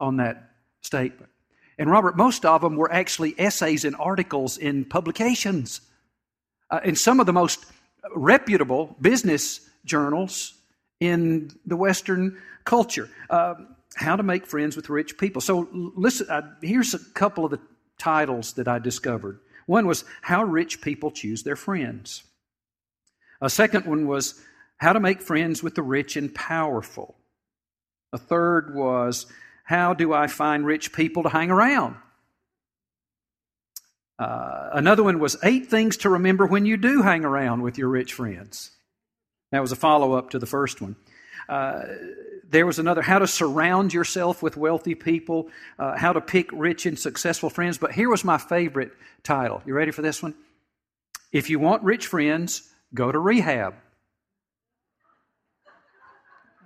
on 0.00 0.16
that 0.16 0.52
statement. 0.80 1.30
And 1.78 1.90
Robert, 1.90 2.16
most 2.16 2.46
of 2.46 2.62
them 2.62 2.76
were 2.76 2.90
actually 2.90 3.34
essays 3.38 3.84
and 3.84 3.94
articles 3.96 4.56
in 4.56 4.86
publications. 4.86 5.82
Uh, 6.70 6.80
in 6.84 6.96
some 6.96 7.20
of 7.20 7.26
the 7.26 7.34
most 7.34 7.66
reputable 8.14 8.96
business 8.98 9.60
journals 9.84 10.54
in 11.00 11.50
the 11.66 11.76
Western 11.76 12.38
culture. 12.64 13.10
Uh, 13.28 13.56
how 13.94 14.16
to 14.16 14.22
Make 14.22 14.46
Friends 14.46 14.76
with 14.76 14.88
Rich 14.88 15.18
People. 15.18 15.40
So, 15.40 15.68
listen, 15.72 16.26
here's 16.62 16.94
a 16.94 16.98
couple 16.98 17.44
of 17.44 17.50
the 17.50 17.60
titles 17.98 18.54
that 18.54 18.68
I 18.68 18.78
discovered. 18.78 19.40
One 19.66 19.86
was 19.86 20.04
How 20.22 20.42
Rich 20.44 20.80
People 20.80 21.10
Choose 21.10 21.42
Their 21.42 21.56
Friends. 21.56 22.24
A 23.40 23.50
second 23.50 23.86
one 23.86 24.06
was 24.06 24.40
How 24.78 24.92
to 24.92 25.00
Make 25.00 25.22
Friends 25.22 25.62
with 25.62 25.74
the 25.74 25.82
Rich 25.82 26.16
and 26.16 26.34
Powerful. 26.34 27.16
A 28.12 28.18
third 28.18 28.74
was 28.74 29.26
How 29.64 29.94
Do 29.94 30.12
I 30.12 30.26
Find 30.26 30.66
Rich 30.66 30.92
People 30.92 31.22
to 31.22 31.28
Hang 31.28 31.50
Around? 31.50 31.96
Uh, 34.18 34.70
another 34.74 35.02
one 35.02 35.18
was 35.18 35.36
Eight 35.42 35.68
Things 35.68 35.96
to 35.98 36.10
Remember 36.10 36.46
When 36.46 36.66
You 36.66 36.76
Do 36.76 37.02
Hang 37.02 37.24
Around 37.24 37.62
with 37.62 37.78
Your 37.78 37.88
Rich 37.88 38.12
Friends. 38.12 38.70
That 39.52 39.62
was 39.62 39.72
a 39.72 39.76
follow 39.76 40.12
up 40.12 40.30
to 40.30 40.38
the 40.38 40.46
first 40.46 40.80
one. 40.80 40.96
Uh, 41.48 41.82
there 42.50 42.66
was 42.66 42.78
another 42.78 43.00
how 43.00 43.20
to 43.20 43.26
surround 43.26 43.94
yourself 43.94 44.42
with 44.42 44.56
wealthy 44.56 44.94
people, 44.94 45.48
uh, 45.78 45.96
how 45.96 46.12
to 46.12 46.20
pick 46.20 46.50
rich 46.52 46.84
and 46.84 46.98
successful 46.98 47.48
friends. 47.48 47.78
But 47.78 47.92
here 47.92 48.10
was 48.10 48.24
my 48.24 48.38
favorite 48.38 48.92
title. 49.22 49.62
You 49.64 49.74
ready 49.74 49.92
for 49.92 50.02
this 50.02 50.22
one? 50.22 50.34
If 51.32 51.48
you 51.48 51.60
want 51.60 51.84
rich 51.84 52.08
friends, 52.08 52.68
go 52.92 53.10
to 53.10 53.18
rehab. 53.18 53.74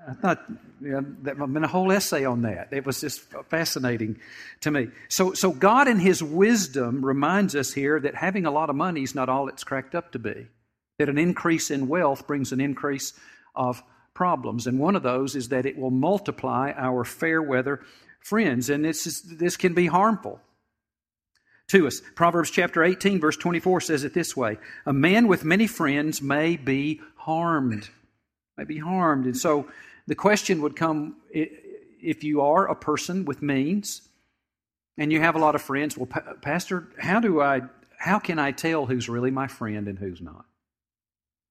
I 0.07 0.13
thought 0.13 0.45
you 0.81 0.91
know, 0.91 1.35
have 1.39 1.53
been 1.53 1.65
a 1.65 1.69
whole 1.69 1.91
essay 1.91 2.25
on 2.25 2.43
that. 2.43 2.69
It 2.73 2.85
was 2.85 3.01
just 3.01 3.23
fascinating 3.49 4.21
to 4.61 4.71
me. 4.71 4.89
So, 5.09 5.33
so 5.33 5.51
God, 5.51 5.89
in 5.89 5.99
His 5.99 6.23
wisdom, 6.23 7.05
reminds 7.05 7.55
us 7.55 7.73
here 7.73 7.99
that 8.01 8.15
having 8.15 8.45
a 8.45 8.51
lot 8.51 8.69
of 8.69 8.77
money 8.77 9.03
is 9.03 9.15
not 9.15 9.29
all 9.29 9.49
it's 9.49 9.65
cracked 9.65 9.95
up 9.95 10.13
to 10.13 10.19
be. 10.19 10.47
That 10.99 11.09
an 11.09 11.19
increase 11.19 11.71
in 11.71 11.89
wealth 11.89 12.27
brings 12.27 12.53
an 12.53 12.61
increase 12.61 13.15
of 13.55 13.83
problems. 14.15 14.67
And 14.67 14.79
one 14.79 14.97
of 14.97 15.03
those 15.03 15.37
is 15.37 15.49
that 15.51 15.67
it 15.67 15.77
will 15.77 15.91
multiply 15.91 16.73
our 16.77 17.05
fair 17.05 17.43
weather 17.43 17.81
friends. 18.21 18.71
And 18.71 18.85
this, 18.85 19.07
is, 19.07 19.23
this 19.23 19.57
can 19.57 19.75
be 19.75 19.87
harmful 19.87 20.41
to 21.69 21.87
us. 21.87 22.01
Proverbs 22.15 22.51
chapter 22.51 22.83
18, 22.83 23.21
verse 23.21 23.37
24 23.37 23.83
says 23.83 24.05
it 24.05 24.15
this 24.15 24.37
way 24.37 24.59
A 24.87 24.93
man 24.93 25.29
with 25.29 25.45
many 25.45 25.67
friends 25.67 26.23
may 26.23 26.57
be 26.57 27.01
harmed. 27.17 27.89
May 28.57 28.65
be 28.65 28.79
harmed. 28.79 29.27
And 29.27 29.37
so 29.37 29.69
the 30.07 30.15
question 30.15 30.63
would 30.63 30.77
come 30.77 31.17
if 31.33 32.23
you 32.23 32.43
are 32.43 32.67
a 32.67 32.75
person 32.75 33.25
with 33.25 33.43
means 33.43 34.03
and 34.97 35.11
you 35.11 35.21
have 35.21 35.35
a 35.35 35.39
lot 35.39 35.55
of 35.55 35.63
friends, 35.63 35.97
well, 35.97 36.09
Pastor, 36.41 36.89
how 36.99 37.19
do 37.19 37.41
I, 37.41 37.63
how 37.99 38.19
can 38.19 38.39
I 38.39 38.53
tell 38.53 38.87
who's 38.87 39.09
really 39.09 39.31
my 39.31 39.49
friend 39.49 39.89
and 39.89 39.99
who's 39.99 40.21
not? 40.21 40.45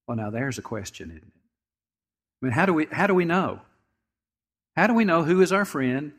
Well, 0.08 0.16
now 0.16 0.30
there's 0.30 0.58
a 0.58 0.62
question, 0.62 1.10
isn't 1.10 1.24
it? 1.28 1.43
I 2.44 2.46
mean, 2.46 2.54
how 2.54 2.66
do 2.66 2.74
we, 2.74 2.88
how 2.92 3.08
do 3.08 3.16
we 3.16 3.24
know? 3.24 3.62
How 4.76 4.88
do 4.88 4.94
we 4.94 5.06
know 5.06 5.24
who 5.24 5.42
is 5.42 5.54
our 5.54 5.64
friend 5.64 6.12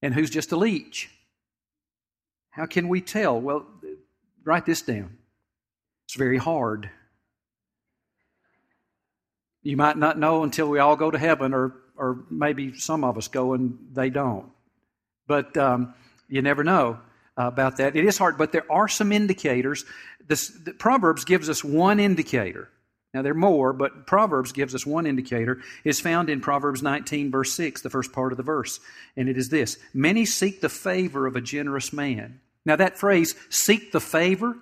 and 0.00 0.14
who's 0.14 0.30
just 0.30 0.50
a 0.52 0.56
leech? 0.56 1.10
How 2.48 2.64
can 2.64 2.88
we 2.88 3.02
tell? 3.02 3.38
Well, 3.38 3.66
write 4.44 4.64
this 4.64 4.80
down. 4.80 5.18
It's 6.06 6.16
very 6.16 6.38
hard. 6.38 6.88
You 9.62 9.76
might 9.76 9.98
not 9.98 10.18
know 10.18 10.42
until 10.42 10.70
we 10.70 10.78
all 10.78 10.96
go 10.96 11.10
to 11.10 11.18
heaven, 11.18 11.52
or, 11.52 11.74
or 11.96 12.24
maybe 12.30 12.72
some 12.78 13.04
of 13.04 13.18
us 13.18 13.28
go 13.28 13.52
and 13.52 13.78
they 13.92 14.08
don't. 14.08 14.46
But 15.26 15.54
um, 15.58 15.92
you 16.28 16.40
never 16.40 16.64
know 16.64 16.98
about 17.36 17.76
that. 17.76 17.94
It 17.94 18.06
is 18.06 18.16
hard, 18.16 18.38
but 18.38 18.52
there 18.52 18.70
are 18.72 18.88
some 18.88 19.12
indicators. 19.12 19.84
This, 20.26 20.48
the 20.48 20.72
Proverbs 20.72 21.26
gives 21.26 21.50
us 21.50 21.62
one 21.62 22.00
indicator 22.00 22.70
now, 23.14 23.20
there 23.20 23.32
are 23.32 23.34
more, 23.34 23.74
but 23.74 24.06
Proverbs 24.06 24.52
gives 24.52 24.74
us 24.74 24.86
one 24.86 25.06
indicator. 25.06 25.60
It's 25.84 26.00
found 26.00 26.30
in 26.30 26.40
Proverbs 26.40 26.82
19, 26.82 27.30
verse 27.30 27.52
6, 27.52 27.82
the 27.82 27.90
first 27.90 28.10
part 28.10 28.32
of 28.32 28.38
the 28.38 28.42
verse. 28.42 28.80
And 29.18 29.28
it 29.28 29.36
is 29.36 29.50
this 29.50 29.78
Many 29.92 30.24
seek 30.24 30.60
the 30.60 30.70
favor 30.70 31.26
of 31.26 31.36
a 31.36 31.42
generous 31.42 31.92
man. 31.92 32.40
Now, 32.64 32.76
that 32.76 32.96
phrase, 32.96 33.34
seek 33.50 33.92
the 33.92 34.00
favor, 34.00 34.56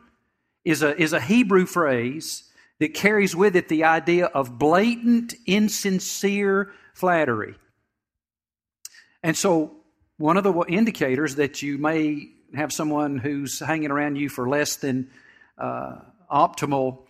is 0.65 0.83
a, 0.83 1.01
is 1.01 1.13
a 1.13 1.21
Hebrew 1.21 1.65
phrase 1.65 2.45
that 2.81 2.95
carries 2.95 3.37
with 3.37 3.55
it 3.55 3.69
the 3.69 3.85
idea 3.85 4.27
of 4.27 4.59
blatant, 4.59 5.35
insincere 5.47 6.73
flattery. 6.95 7.55
And 9.23 9.37
so, 9.37 9.77
one 10.17 10.37
of 10.37 10.45
the 10.45 10.65
indicators 10.67 11.37
that 11.37 11.63
you 11.63 11.79
may 11.79 12.31
have 12.57 12.73
someone 12.73 13.19
who's 13.19 13.61
hanging 13.61 13.93
around 13.93 14.17
you 14.17 14.29
for 14.29 14.49
less 14.49 14.77
than 14.77 15.09
uh, 15.57 15.99
optimal 16.33 17.05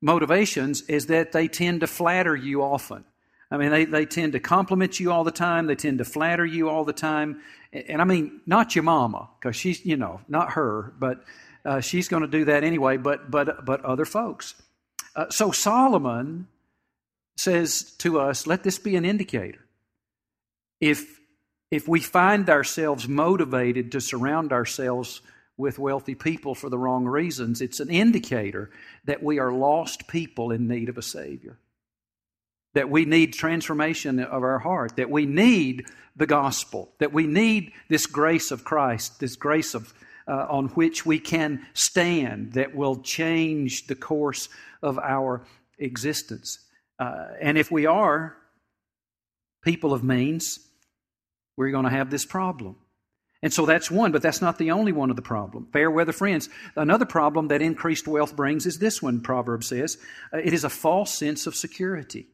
motivations 0.00 0.82
is 0.82 1.06
that 1.06 1.32
they 1.32 1.48
tend 1.48 1.80
to 1.80 1.86
flatter 1.86 2.36
you 2.36 2.62
often. 2.62 3.04
I 3.50 3.58
mean, 3.58 3.70
they, 3.70 3.84
they 3.84 4.06
tend 4.06 4.32
to 4.32 4.40
compliment 4.40 4.98
you 4.98 5.12
all 5.12 5.24
the 5.24 5.30
time. 5.30 5.66
They 5.66 5.76
tend 5.76 5.98
to 5.98 6.04
flatter 6.04 6.44
you 6.44 6.68
all 6.68 6.84
the 6.84 6.92
time. 6.92 7.40
And 7.72 8.02
I 8.02 8.04
mean, 8.04 8.40
not 8.46 8.74
your 8.74 8.82
mama, 8.82 9.28
because 9.38 9.56
she's, 9.56 9.84
you 9.84 9.96
know, 9.96 10.20
not 10.28 10.52
her, 10.52 10.92
but 10.98 11.24
uh, 11.64 11.80
she's 11.80 12.08
going 12.08 12.22
to 12.22 12.28
do 12.28 12.46
that 12.46 12.64
anyway, 12.64 12.96
but, 12.96 13.30
but, 13.30 13.64
but 13.64 13.84
other 13.84 14.04
folks. 14.04 14.54
Uh, 15.14 15.30
so 15.30 15.50
Solomon 15.52 16.48
says 17.36 17.94
to 17.98 18.18
us, 18.18 18.46
let 18.46 18.62
this 18.62 18.78
be 18.78 18.96
an 18.96 19.04
indicator. 19.04 19.64
If, 20.80 21.20
if 21.70 21.86
we 21.86 22.00
find 22.00 22.50
ourselves 22.50 23.08
motivated 23.08 23.92
to 23.92 24.00
surround 24.00 24.52
ourselves 24.52 25.22
with 25.56 25.78
wealthy 25.78 26.14
people 26.14 26.54
for 26.54 26.68
the 26.68 26.78
wrong 26.78 27.06
reasons. 27.06 27.60
It's 27.60 27.80
an 27.80 27.88
indicator 27.88 28.70
that 29.04 29.22
we 29.22 29.38
are 29.38 29.52
lost 29.52 30.08
people 30.08 30.50
in 30.50 30.68
need 30.68 30.88
of 30.88 30.98
a 30.98 31.02
Savior. 31.02 31.58
That 32.74 32.90
we 32.90 33.06
need 33.06 33.32
transformation 33.32 34.20
of 34.20 34.42
our 34.42 34.58
heart, 34.58 34.96
that 34.96 35.10
we 35.10 35.24
need 35.24 35.86
the 36.14 36.26
gospel, 36.26 36.92
that 36.98 37.12
we 37.12 37.26
need 37.26 37.72
this 37.88 38.06
grace 38.06 38.50
of 38.50 38.64
Christ, 38.64 39.18
this 39.18 39.36
grace 39.36 39.74
of, 39.74 39.94
uh, 40.28 40.46
on 40.50 40.68
which 40.68 41.06
we 41.06 41.18
can 41.18 41.66
stand 41.72 42.52
that 42.52 42.74
will 42.74 42.96
change 42.96 43.86
the 43.86 43.94
course 43.94 44.48
of 44.82 44.98
our 44.98 45.46
existence. 45.78 46.58
Uh, 46.98 47.28
and 47.40 47.56
if 47.56 47.70
we 47.70 47.86
are 47.86 48.36
people 49.62 49.92
of 49.92 50.04
means, 50.04 50.58
we're 51.56 51.70
going 51.70 51.84
to 51.84 51.90
have 51.90 52.10
this 52.10 52.26
problem. 52.26 52.76
And 53.46 53.52
so 53.52 53.64
that's 53.64 53.92
one, 53.92 54.10
but 54.10 54.22
that's 54.22 54.42
not 54.42 54.58
the 54.58 54.72
only 54.72 54.90
one 54.90 55.08
of 55.08 55.14
the 55.14 55.22
problem. 55.22 55.68
Fair 55.72 55.88
weather 55.88 56.10
friends. 56.10 56.48
Another 56.74 57.04
problem 57.04 57.46
that 57.46 57.62
increased 57.62 58.08
wealth 58.08 58.34
brings 58.34 58.66
is 58.66 58.80
this 58.80 59.00
one, 59.00 59.20
Proverbs 59.20 59.68
says. 59.68 59.98
Uh, 60.34 60.38
it 60.38 60.52
is 60.52 60.64
a 60.64 60.68
false 60.68 61.14
sense 61.14 61.46
of 61.46 61.54
security. 61.54 62.26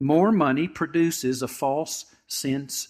More 0.00 0.32
money 0.32 0.66
produces 0.66 1.40
a 1.40 1.46
false 1.46 2.06
sense 2.26 2.88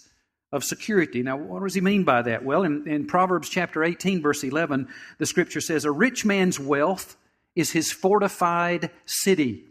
of 0.51 0.63
security. 0.63 1.21
Now, 1.21 1.37
what 1.37 1.61
does 1.61 1.75
he 1.75 1.81
mean 1.81 2.03
by 2.03 2.23
that? 2.23 2.43
Well, 2.43 2.63
in, 2.63 2.87
in 2.87 3.05
Proverbs 3.05 3.47
chapter 3.47 3.83
18, 3.83 4.23
verse 4.23 4.43
11, 4.43 4.87
the 5.19 5.27
scripture 5.27 5.61
says, 5.61 5.85
A 5.85 5.91
rich 5.91 6.25
man's 6.25 6.59
wealth 6.59 7.15
is 7.55 7.73
his 7.73 7.91
fortified 7.91 8.89
city. 9.05 9.65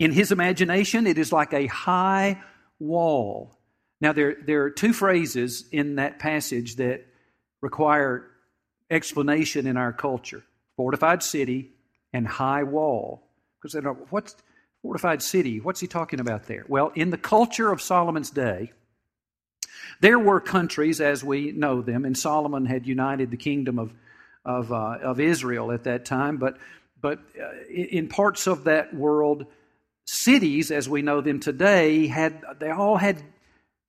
In 0.00 0.10
his 0.10 0.32
imagination, 0.32 1.06
it 1.06 1.18
is 1.18 1.30
like 1.30 1.54
a 1.54 1.68
high 1.68 2.42
wall. 2.80 3.60
Now, 4.00 4.12
there, 4.12 4.34
there 4.44 4.64
are 4.64 4.70
two 4.70 4.92
phrases 4.92 5.68
in 5.70 5.94
that 5.94 6.18
passage 6.18 6.74
that 6.78 7.06
require 7.62 8.28
explanation 8.90 9.66
in 9.66 9.78
our 9.78 9.92
culture 9.92 10.44
fortified 10.76 11.22
city 11.22 11.70
and 12.12 12.26
high 12.26 12.62
wall. 12.62 13.22
Because 13.58 13.72
they 13.72 13.80
don't, 13.80 14.10
what's 14.10 14.34
fortified 14.82 15.22
city? 15.22 15.60
What's 15.60 15.80
he 15.80 15.86
talking 15.86 16.20
about 16.20 16.46
there? 16.46 16.64
Well, 16.68 16.92
in 16.94 17.10
the 17.10 17.18
culture 17.18 17.70
of 17.70 17.80
Solomon's 17.80 18.30
day, 18.30 18.72
there 20.00 20.18
were 20.18 20.40
countries 20.40 21.00
as 21.00 21.22
we 21.22 21.52
know 21.52 21.80
them, 21.80 22.04
and 22.04 22.16
Solomon 22.16 22.66
had 22.66 22.86
united 22.86 23.30
the 23.30 23.36
kingdom 23.36 23.78
of, 23.78 23.92
of, 24.44 24.72
uh, 24.72 24.98
of 25.02 25.20
Israel 25.20 25.70
at 25.70 25.84
that 25.84 26.04
time, 26.04 26.36
but, 26.38 26.56
but 27.00 27.20
uh, 27.40 27.52
in 27.70 28.08
parts 28.08 28.46
of 28.46 28.64
that 28.64 28.92
world, 28.92 29.46
cities 30.04 30.70
as 30.70 30.88
we 30.88 31.02
know 31.02 31.20
them 31.20 31.38
today 31.38 32.08
had 32.08 32.42
they 32.58 32.70
all 32.70 32.96
had 32.96 33.22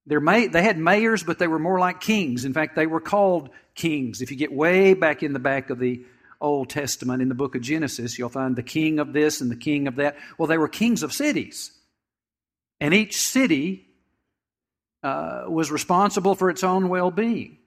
may, 0.06 0.48
they 0.48 0.64
had 0.64 0.78
mayors 0.78 1.24
but 1.24 1.40
they 1.40 1.48
were 1.48 1.60
more 1.60 1.80
like 1.80 2.00
kings 2.00 2.46
in 2.46 2.54
fact 2.54 2.76
they 2.76 2.88
were 2.88 3.02
called 3.02 3.50
kings 3.76 4.22
if 4.22 4.32
you 4.32 4.38
get 4.38 4.52
way 4.52 4.94
back 4.94 5.24
in 5.24 5.34
the 5.34 5.40
back 5.40 5.70
of 5.70 5.80
the 5.80 6.04
Old 6.44 6.70
Testament, 6.70 7.22
in 7.22 7.30
the 7.30 7.36
book 7.36 7.56
of 7.56 7.62
Genesis, 7.62 8.20
you'll 8.20 8.28
find 8.28 8.56
the 8.56 8.62
king 8.62 9.00
of 9.00 9.14
this 9.14 9.40
and 9.40 9.50
the 9.50 9.56
king 9.56 9.88
of 9.88 9.96
that. 9.96 10.18
Well, 10.38 10.48
they 10.48 10.58
were 10.58 10.68
kings 10.68 11.02
of 11.02 11.14
cities. 11.14 11.72
And 12.82 12.94
each 12.94 13.16
city 13.16 13.88
uh, 15.02 15.46
was 15.48 15.72
responsible 15.72 16.36
for 16.36 16.50
its 16.50 16.64
own 16.64 16.90
well 16.90 17.12
being. 17.12 17.60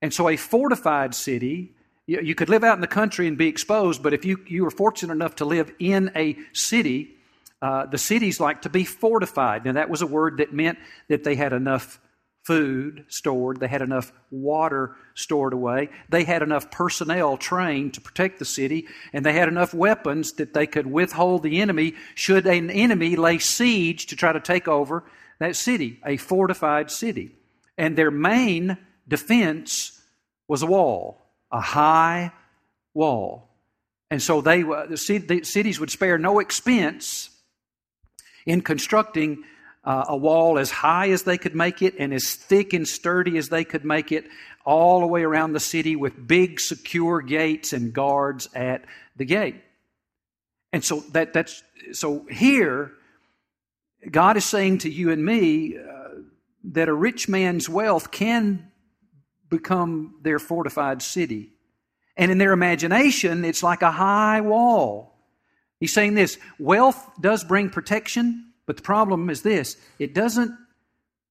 And 0.00 0.14
so 0.14 0.28
a 0.28 0.36
fortified 0.36 1.14
city, 1.14 1.74
you, 2.06 2.34
could 2.34 2.48
live 2.48 2.62
out 2.62 2.76
in 2.76 2.82
the 2.82 2.86
country 2.86 3.26
and 3.26 3.36
be 3.36 3.48
exposed, 3.48 4.02
but 4.02 4.12
if 4.12 4.24
you, 4.24 4.38
you 4.46 4.62
were 4.62 4.70
fortunate 4.70 5.12
enough 5.12 5.36
to 5.36 5.44
live 5.44 5.72
in 5.80 6.12
a 6.14 6.36
city, 6.52 7.13
uh, 7.62 7.86
the 7.86 7.98
cities 7.98 8.40
like 8.40 8.62
to 8.62 8.68
be 8.68 8.84
fortified. 8.84 9.64
Now, 9.64 9.72
that 9.72 9.90
was 9.90 10.02
a 10.02 10.06
word 10.06 10.38
that 10.38 10.52
meant 10.52 10.78
that 11.08 11.24
they 11.24 11.34
had 11.34 11.52
enough 11.52 12.00
food 12.44 13.06
stored, 13.08 13.58
they 13.58 13.68
had 13.68 13.80
enough 13.80 14.12
water 14.30 14.96
stored 15.14 15.54
away, 15.54 15.88
they 16.10 16.24
had 16.24 16.42
enough 16.42 16.70
personnel 16.70 17.38
trained 17.38 17.94
to 17.94 18.02
protect 18.02 18.38
the 18.38 18.44
city, 18.44 18.86
and 19.14 19.24
they 19.24 19.32
had 19.32 19.48
enough 19.48 19.72
weapons 19.72 20.32
that 20.34 20.52
they 20.52 20.66
could 20.66 20.86
withhold 20.86 21.42
the 21.42 21.60
enemy 21.62 21.94
should 22.14 22.46
an 22.46 22.70
enemy 22.70 23.16
lay 23.16 23.38
siege 23.38 24.06
to 24.06 24.16
try 24.16 24.30
to 24.30 24.40
take 24.40 24.68
over 24.68 25.04
that 25.38 25.56
city, 25.56 26.00
a 26.04 26.18
fortified 26.18 26.90
city. 26.90 27.34
And 27.78 27.96
their 27.96 28.10
main 28.10 28.76
defense 29.08 30.02
was 30.46 30.62
a 30.62 30.66
wall, 30.66 31.22
a 31.50 31.60
high 31.60 32.32
wall. 32.92 33.48
And 34.10 34.22
so 34.22 34.40
they, 34.42 34.62
the 34.62 35.40
cities 35.44 35.80
would 35.80 35.90
spare 35.90 36.18
no 36.18 36.38
expense 36.38 37.30
in 38.46 38.60
constructing 38.60 39.44
uh, 39.84 40.04
a 40.08 40.16
wall 40.16 40.58
as 40.58 40.70
high 40.70 41.10
as 41.10 41.24
they 41.24 41.38
could 41.38 41.54
make 41.54 41.82
it 41.82 41.94
and 41.98 42.12
as 42.14 42.34
thick 42.34 42.72
and 42.72 42.88
sturdy 42.88 43.36
as 43.36 43.48
they 43.48 43.64
could 43.64 43.84
make 43.84 44.12
it, 44.12 44.26
all 44.64 45.00
the 45.00 45.06
way 45.06 45.22
around 45.22 45.52
the 45.52 45.60
city 45.60 45.94
with 45.94 46.26
big, 46.26 46.58
secure 46.58 47.20
gates 47.20 47.72
and 47.72 47.92
guards 47.92 48.48
at 48.54 48.84
the 49.16 49.24
gate. 49.24 49.62
And 50.72 50.82
so 50.82 51.00
that, 51.12 51.32
that's 51.32 51.62
so 51.92 52.26
here, 52.30 52.92
God 54.10 54.36
is 54.36 54.44
saying 54.44 54.78
to 54.78 54.90
you 54.90 55.10
and 55.10 55.24
me 55.24 55.76
uh, 55.76 56.22
that 56.64 56.88
a 56.88 56.94
rich 56.94 57.28
man's 57.28 57.68
wealth 57.68 58.10
can 58.10 58.70
become 59.50 60.16
their 60.22 60.38
fortified 60.38 61.02
city. 61.02 61.52
And 62.16 62.30
in 62.30 62.38
their 62.38 62.52
imagination, 62.52 63.44
it's 63.44 63.62
like 63.62 63.82
a 63.82 63.90
high 63.90 64.40
wall. 64.40 65.13
He's 65.84 65.92
saying 65.92 66.14
this 66.14 66.38
wealth 66.58 67.10
does 67.20 67.44
bring 67.44 67.68
protection, 67.68 68.54
but 68.64 68.78
the 68.78 68.82
problem 68.82 69.28
is 69.28 69.42
this 69.42 69.76
it 69.98 70.14
doesn't 70.14 70.56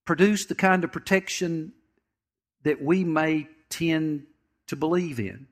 produce 0.05 0.45
the 0.45 0.53
kind 0.53 0.83
of 0.83 0.91
protection 0.91 1.73
that 2.61 2.79
we 2.79 3.03
may 3.03 3.47
tend 3.69 4.27
to 4.67 4.75
believe 4.75 5.19
in. 5.19 5.47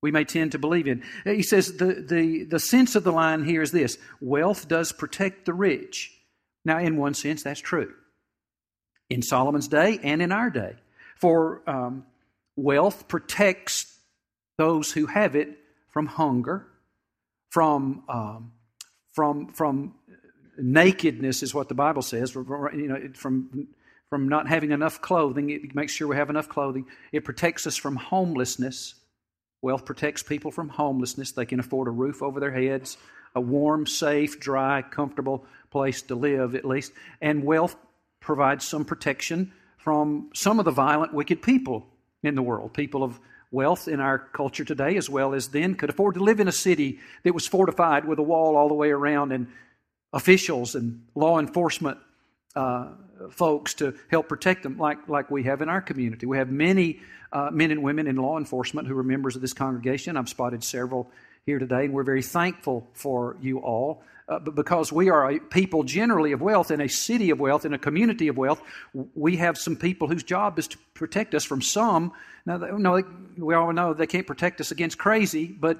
We 0.00 0.12
may 0.12 0.24
tend 0.24 0.52
to 0.52 0.58
believe 0.58 0.86
in. 0.86 1.02
He 1.24 1.42
says 1.42 1.76
the, 1.76 1.92
the, 2.08 2.44
the 2.44 2.58
sense 2.58 2.96
of 2.96 3.04
the 3.04 3.12
line 3.12 3.44
here 3.44 3.60
is 3.60 3.70
this 3.70 3.98
wealth 4.18 4.66
does 4.66 4.92
protect 4.92 5.44
the 5.44 5.52
rich. 5.52 6.10
Now, 6.64 6.78
in 6.78 6.96
one 6.96 7.12
sense, 7.12 7.42
that's 7.42 7.60
true. 7.60 7.92
In 9.10 9.20
Solomon's 9.20 9.68
day 9.68 10.00
and 10.02 10.22
in 10.22 10.32
our 10.32 10.48
day. 10.48 10.76
For 11.16 11.60
um, 11.66 12.06
wealth 12.56 13.08
protects 13.08 13.98
those 14.56 14.90
who 14.92 15.04
have 15.04 15.36
it 15.36 15.58
from 15.90 16.06
hunger, 16.06 16.66
from, 17.56 18.02
um, 18.10 18.52
from, 19.14 19.50
from 19.54 19.94
nakedness 20.58 21.42
is 21.42 21.54
what 21.54 21.70
the 21.70 21.74
Bible 21.74 22.02
says. 22.02 22.34
You 22.34 22.86
know, 22.86 23.08
from 23.14 23.68
from 24.10 24.28
not 24.28 24.46
having 24.46 24.72
enough 24.72 25.00
clothing, 25.00 25.48
it 25.48 25.74
makes 25.74 25.94
sure 25.94 26.06
we 26.06 26.16
have 26.16 26.28
enough 26.28 26.50
clothing. 26.50 26.84
It 27.12 27.24
protects 27.24 27.66
us 27.66 27.74
from 27.74 27.96
homelessness. 27.96 28.94
Wealth 29.62 29.86
protects 29.86 30.22
people 30.22 30.50
from 30.50 30.68
homelessness. 30.68 31.32
They 31.32 31.46
can 31.46 31.58
afford 31.58 31.88
a 31.88 31.92
roof 31.92 32.22
over 32.22 32.40
their 32.40 32.52
heads, 32.52 32.98
a 33.34 33.40
warm, 33.40 33.86
safe, 33.86 34.38
dry, 34.38 34.82
comfortable 34.82 35.46
place 35.70 36.02
to 36.02 36.14
live, 36.14 36.54
at 36.54 36.66
least. 36.66 36.92
And 37.22 37.42
wealth 37.42 37.74
provides 38.20 38.66
some 38.66 38.84
protection 38.84 39.50
from 39.78 40.28
some 40.34 40.58
of 40.58 40.66
the 40.66 40.72
violent, 40.72 41.14
wicked 41.14 41.40
people 41.40 41.86
in 42.22 42.34
the 42.34 42.42
world. 42.42 42.74
People 42.74 43.02
of 43.02 43.18
wealth 43.50 43.88
in 43.88 44.00
our 44.00 44.18
culture 44.18 44.64
today, 44.64 44.96
as 44.96 45.08
well 45.08 45.34
as 45.34 45.48
then, 45.48 45.74
could 45.74 45.90
afford 45.90 46.14
to 46.14 46.20
live 46.22 46.40
in 46.40 46.48
a 46.48 46.52
city 46.52 46.98
that 47.22 47.34
was 47.34 47.46
fortified 47.46 48.04
with 48.04 48.18
a 48.18 48.22
wall 48.22 48.56
all 48.56 48.68
the 48.68 48.74
way 48.74 48.90
around 48.90 49.32
and 49.32 49.46
officials 50.12 50.74
and 50.74 51.02
law 51.14 51.38
enforcement 51.38 51.98
uh, 52.54 52.88
folks 53.30 53.74
to 53.74 53.94
help 54.10 54.28
protect 54.28 54.62
them, 54.62 54.78
like, 54.78 55.08
like 55.08 55.30
we 55.30 55.44
have 55.44 55.62
in 55.62 55.68
our 55.68 55.80
community. 55.80 56.26
We 56.26 56.38
have 56.38 56.50
many 56.50 57.00
uh, 57.32 57.50
men 57.50 57.70
and 57.70 57.82
women 57.82 58.06
in 58.06 58.16
law 58.16 58.38
enforcement 58.38 58.88
who 58.88 58.96
are 58.98 59.02
members 59.02 59.36
of 59.36 59.42
this 59.42 59.52
congregation. 59.52 60.16
I've 60.16 60.28
spotted 60.28 60.64
several 60.64 61.10
here 61.44 61.58
today, 61.58 61.84
and 61.84 61.94
we're 61.94 62.02
very 62.02 62.22
thankful 62.22 62.88
for 62.94 63.36
you 63.40 63.58
all. 63.58 64.02
Uh, 64.28 64.40
because 64.40 64.90
we 64.90 65.08
are 65.08 65.30
a 65.30 65.38
people 65.38 65.84
generally 65.84 66.32
of 66.32 66.40
wealth 66.40 66.72
in 66.72 66.80
a 66.80 66.88
city 66.88 67.30
of 67.30 67.38
wealth, 67.38 67.64
in 67.64 67.74
a 67.74 67.78
community 67.78 68.26
of 68.26 68.36
wealth, 68.36 68.60
we 69.14 69.36
have 69.36 69.56
some 69.56 69.76
people 69.76 70.08
whose 70.08 70.24
job 70.24 70.58
is 70.58 70.66
to 70.66 70.76
protect 70.94 71.32
us 71.32 71.44
from 71.44 71.62
some. 71.62 72.12
Now, 72.44 72.56
no, 72.56 73.04
we 73.36 73.54
all 73.54 73.72
know 73.72 73.94
they 73.94 74.08
can't 74.08 74.26
protect 74.26 74.60
us 74.60 74.72
against 74.72 74.98
crazy, 74.98 75.46
but 75.46 75.78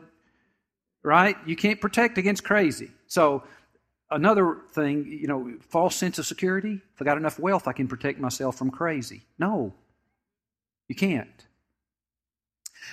right, 1.03 1.37
you 1.45 1.57
can't 1.57 1.81
protect 1.81 2.19
against 2.19 2.45
crazy. 2.45 2.91
So 3.09 3.43
Another 4.11 4.59
thing, 4.71 5.07
you 5.07 5.27
know, 5.27 5.55
false 5.69 5.97
sense 5.97 6.19
of 6.19 6.27
security. 6.27 6.81
If 6.95 7.03
I 7.03 7.05
got 7.05 7.17
enough 7.17 7.41
wealth, 7.41 7.67
I 7.67 7.73
can 7.73 7.89
protect 7.89 8.21
myself 8.21 8.57
from 8.57 8.71
crazy. 8.71 9.23
No, 9.39 9.75
you 10.87 10.95
can't. 10.95 11.47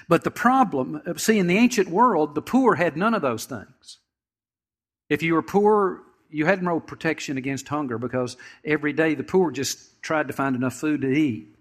But 0.09 0.23
the 0.23 0.31
problem, 0.31 1.01
see, 1.17 1.37
in 1.37 1.45
the 1.45 1.57
ancient 1.57 1.89
world, 1.89 2.33
the 2.33 2.41
poor 2.41 2.75
had 2.75 2.97
none 2.97 3.13
of 3.13 3.21
those 3.21 3.45
things. 3.45 3.99
If 5.09 5.21
you 5.21 5.33
were 5.33 5.41
poor, 5.41 6.01
you 6.29 6.45
had 6.45 6.63
no 6.63 6.79
protection 6.79 7.37
against 7.37 7.67
hunger 7.67 7.97
because 7.97 8.37
every 8.65 8.93
day 8.93 9.15
the 9.15 9.23
poor 9.23 9.51
just 9.51 10.01
tried 10.01 10.27
to 10.27 10.33
find 10.33 10.55
enough 10.55 10.75
food 10.75 11.01
to 11.01 11.11
eat. 11.11 11.55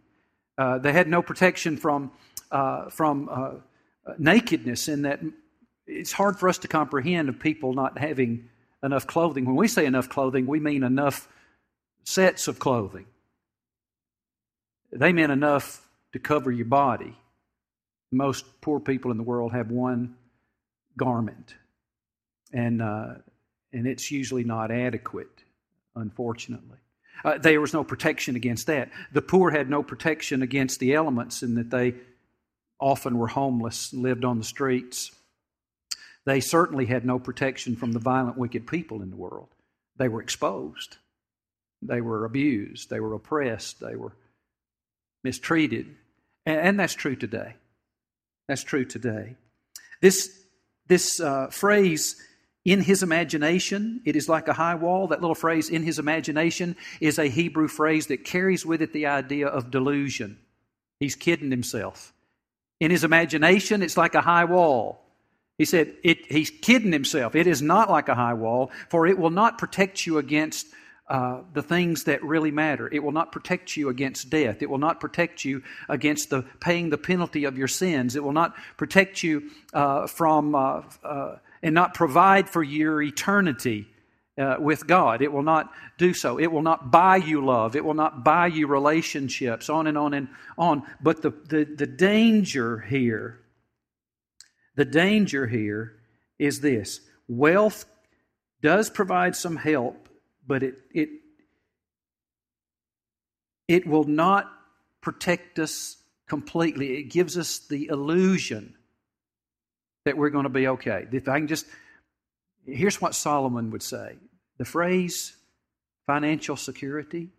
Uh, 0.56 0.78
they 0.78 0.92
had 0.92 1.08
no 1.08 1.22
protection 1.22 1.76
from, 1.76 2.10
uh, 2.50 2.88
from 2.90 3.28
uh, 3.30 3.50
nakedness, 4.18 4.88
in 4.88 5.02
that 5.02 5.20
it's 5.86 6.12
hard 6.12 6.38
for 6.38 6.48
us 6.48 6.58
to 6.58 6.68
comprehend 6.68 7.28
of 7.28 7.38
people 7.38 7.74
not 7.74 7.98
having 7.98 8.48
enough 8.82 9.06
clothing. 9.06 9.44
When 9.44 9.56
we 9.56 9.68
say 9.68 9.86
enough 9.86 10.08
clothing, 10.08 10.46
we 10.46 10.60
mean 10.60 10.82
enough 10.82 11.28
sets 12.04 12.48
of 12.48 12.58
clothing. 12.58 13.06
They 14.90 15.12
meant 15.12 15.32
enough 15.32 15.86
to 16.12 16.18
cover 16.18 16.50
your 16.50 16.66
body. 16.66 17.16
Most 18.10 18.60
poor 18.60 18.78
people 18.78 19.10
in 19.10 19.16
the 19.16 19.22
world 19.22 19.52
have 19.52 19.70
one 19.70 20.16
garment, 20.96 21.54
and, 22.52 22.82
uh, 22.82 23.14
and 23.72 23.86
it's 23.86 24.10
usually 24.10 24.44
not 24.44 24.70
adequate, 24.70 25.42
unfortunately. 25.94 26.78
Uh, 27.24 27.38
there 27.38 27.60
was 27.60 27.72
no 27.72 27.84
protection 27.84 28.36
against 28.36 28.66
that. 28.66 28.90
The 29.12 29.22
poor 29.22 29.50
had 29.50 29.70
no 29.70 29.82
protection 29.82 30.42
against 30.42 30.80
the 30.80 30.94
elements 30.94 31.42
in 31.42 31.54
that 31.54 31.70
they 31.70 31.94
often 32.80 33.16
were 33.16 33.28
homeless, 33.28 33.92
and 33.92 34.02
lived 34.02 34.24
on 34.24 34.38
the 34.38 34.44
streets. 34.44 35.12
They 36.24 36.40
certainly 36.40 36.86
had 36.86 37.04
no 37.04 37.18
protection 37.18 37.76
from 37.76 37.92
the 37.92 38.00
violent, 38.00 38.36
wicked 38.36 38.66
people 38.66 39.02
in 39.02 39.10
the 39.10 39.16
world. 39.16 39.48
They 39.96 40.08
were 40.08 40.20
exposed. 40.20 40.96
They 41.80 42.00
were 42.00 42.24
abused. 42.24 42.90
They 42.90 43.00
were 43.00 43.14
oppressed. 43.14 43.80
They 43.80 43.94
were 43.94 44.12
mistreated. 45.22 45.94
And, 46.44 46.78
that's 46.78 46.94
true 46.94 47.14
today. 47.14 47.54
That's 48.48 48.64
true 48.64 48.84
today. 48.84 49.36
This, 50.00 50.36
this 50.88 51.20
uh, 51.20 51.48
phrase, 51.48 52.20
in 52.64 52.80
his 52.80 53.02
imagination, 53.02 54.00
it 54.04 54.14
is 54.14 54.28
like 54.28 54.46
a 54.46 54.52
high 54.52 54.76
wall. 54.76 55.08
That 55.08 55.20
little 55.20 55.34
phrase, 55.34 55.68
in 55.68 55.82
his 55.82 55.98
imagination, 55.98 56.76
is 57.00 57.18
a 57.18 57.26
Hebrew 57.26 57.66
phrase 57.66 58.06
that 58.06 58.24
carries 58.24 58.64
with 58.64 58.82
it 58.82 58.92
the 58.92 59.06
idea 59.06 59.48
of 59.48 59.70
delusion. 59.70 60.38
He's 61.00 61.16
kidding 61.16 61.50
himself. 61.50 62.12
In 62.78 62.92
his 62.92 63.02
imagination, 63.02 63.82
it's 63.82 63.96
like 63.96 64.14
a 64.14 64.20
high 64.20 64.44
wall. 64.44 65.04
He 65.58 65.64
said, 65.64 65.94
it, 66.04 66.30
he's 66.30 66.50
kidding 66.50 66.92
himself. 66.92 67.34
It 67.34 67.48
is 67.48 67.62
not 67.62 67.90
like 67.90 68.08
a 68.08 68.14
high 68.14 68.34
wall, 68.34 68.70
for 68.88 69.06
it 69.06 69.18
will 69.18 69.30
not 69.30 69.58
protect 69.58 70.06
you 70.06 70.18
against 70.18 70.66
uh, 71.08 71.40
the 71.52 71.62
things 71.62 72.04
that 72.04 72.22
really 72.22 72.52
matter. 72.52 72.88
It 72.92 73.02
will 73.02 73.12
not 73.12 73.32
protect 73.32 73.76
you 73.76 73.88
against 73.88 74.30
death. 74.30 74.62
It 74.62 74.70
will 74.70 74.78
not 74.78 75.00
protect 75.00 75.44
you 75.44 75.62
against 75.88 76.30
the 76.30 76.42
paying 76.60 76.90
the 76.90 76.98
penalty 76.98 77.44
of 77.44 77.58
your 77.58 77.68
sins. 77.68 78.14
It 78.14 78.22
will 78.22 78.32
not 78.32 78.54
protect 78.76 79.22
you 79.22 79.50
uh, 79.74 80.06
from 80.06 80.54
uh, 80.54 80.82
uh 81.02 81.36
and 81.62 81.74
not 81.74 81.94
provide 81.94 82.48
for 82.48 82.62
your 82.62 83.00
eternity 83.00 83.86
uh, 84.38 84.56
with 84.58 84.86
God. 84.86 85.22
It 85.22 85.32
will 85.32 85.42
not 85.42 85.72
do 85.98 86.14
so. 86.14 86.38
It 86.38 86.50
will 86.50 86.62
not 86.62 86.90
buy 86.90 87.16
you 87.16 87.44
love. 87.44 87.76
It 87.76 87.84
will 87.84 87.94
not 87.94 88.24
buy 88.24 88.48
you 88.48 88.66
relationships, 88.66 89.68
on 89.68 89.86
and 89.86 89.96
on 89.96 90.14
and 90.14 90.28
on. 90.58 90.82
But 91.00 91.22
the, 91.22 91.30
the, 91.30 91.64
the 91.64 91.86
danger 91.86 92.78
here, 92.78 93.40
the 94.74 94.84
danger 94.84 95.46
here 95.46 95.98
is 96.38 96.60
this 96.60 97.00
wealth 97.28 97.84
does 98.62 98.90
provide 98.90 99.36
some 99.36 99.56
help, 99.56 100.08
but 100.46 100.62
it, 100.62 100.78
it, 100.92 101.08
it 103.68 103.86
will 103.86 104.04
not 104.04 104.50
protect 105.00 105.58
us 105.58 105.96
completely. 106.28 106.98
It 106.98 107.04
gives 107.04 107.36
us 107.36 107.58
the 107.58 107.88
illusion 107.88 108.74
that 110.04 110.16
we're 110.16 110.30
going 110.30 110.44
to 110.44 110.50
be 110.50 110.68
okay. 110.68 111.06
If 111.12 111.28
I 111.28 111.38
can 111.38 111.48
just 111.48 111.66
Here's 112.66 113.00
what 113.00 113.14
Solomon 113.14 113.70
would 113.70 113.82
say 113.82 114.16
the 114.58 114.64
phrase 114.64 115.36
financial 116.06 116.56
security 116.56 117.30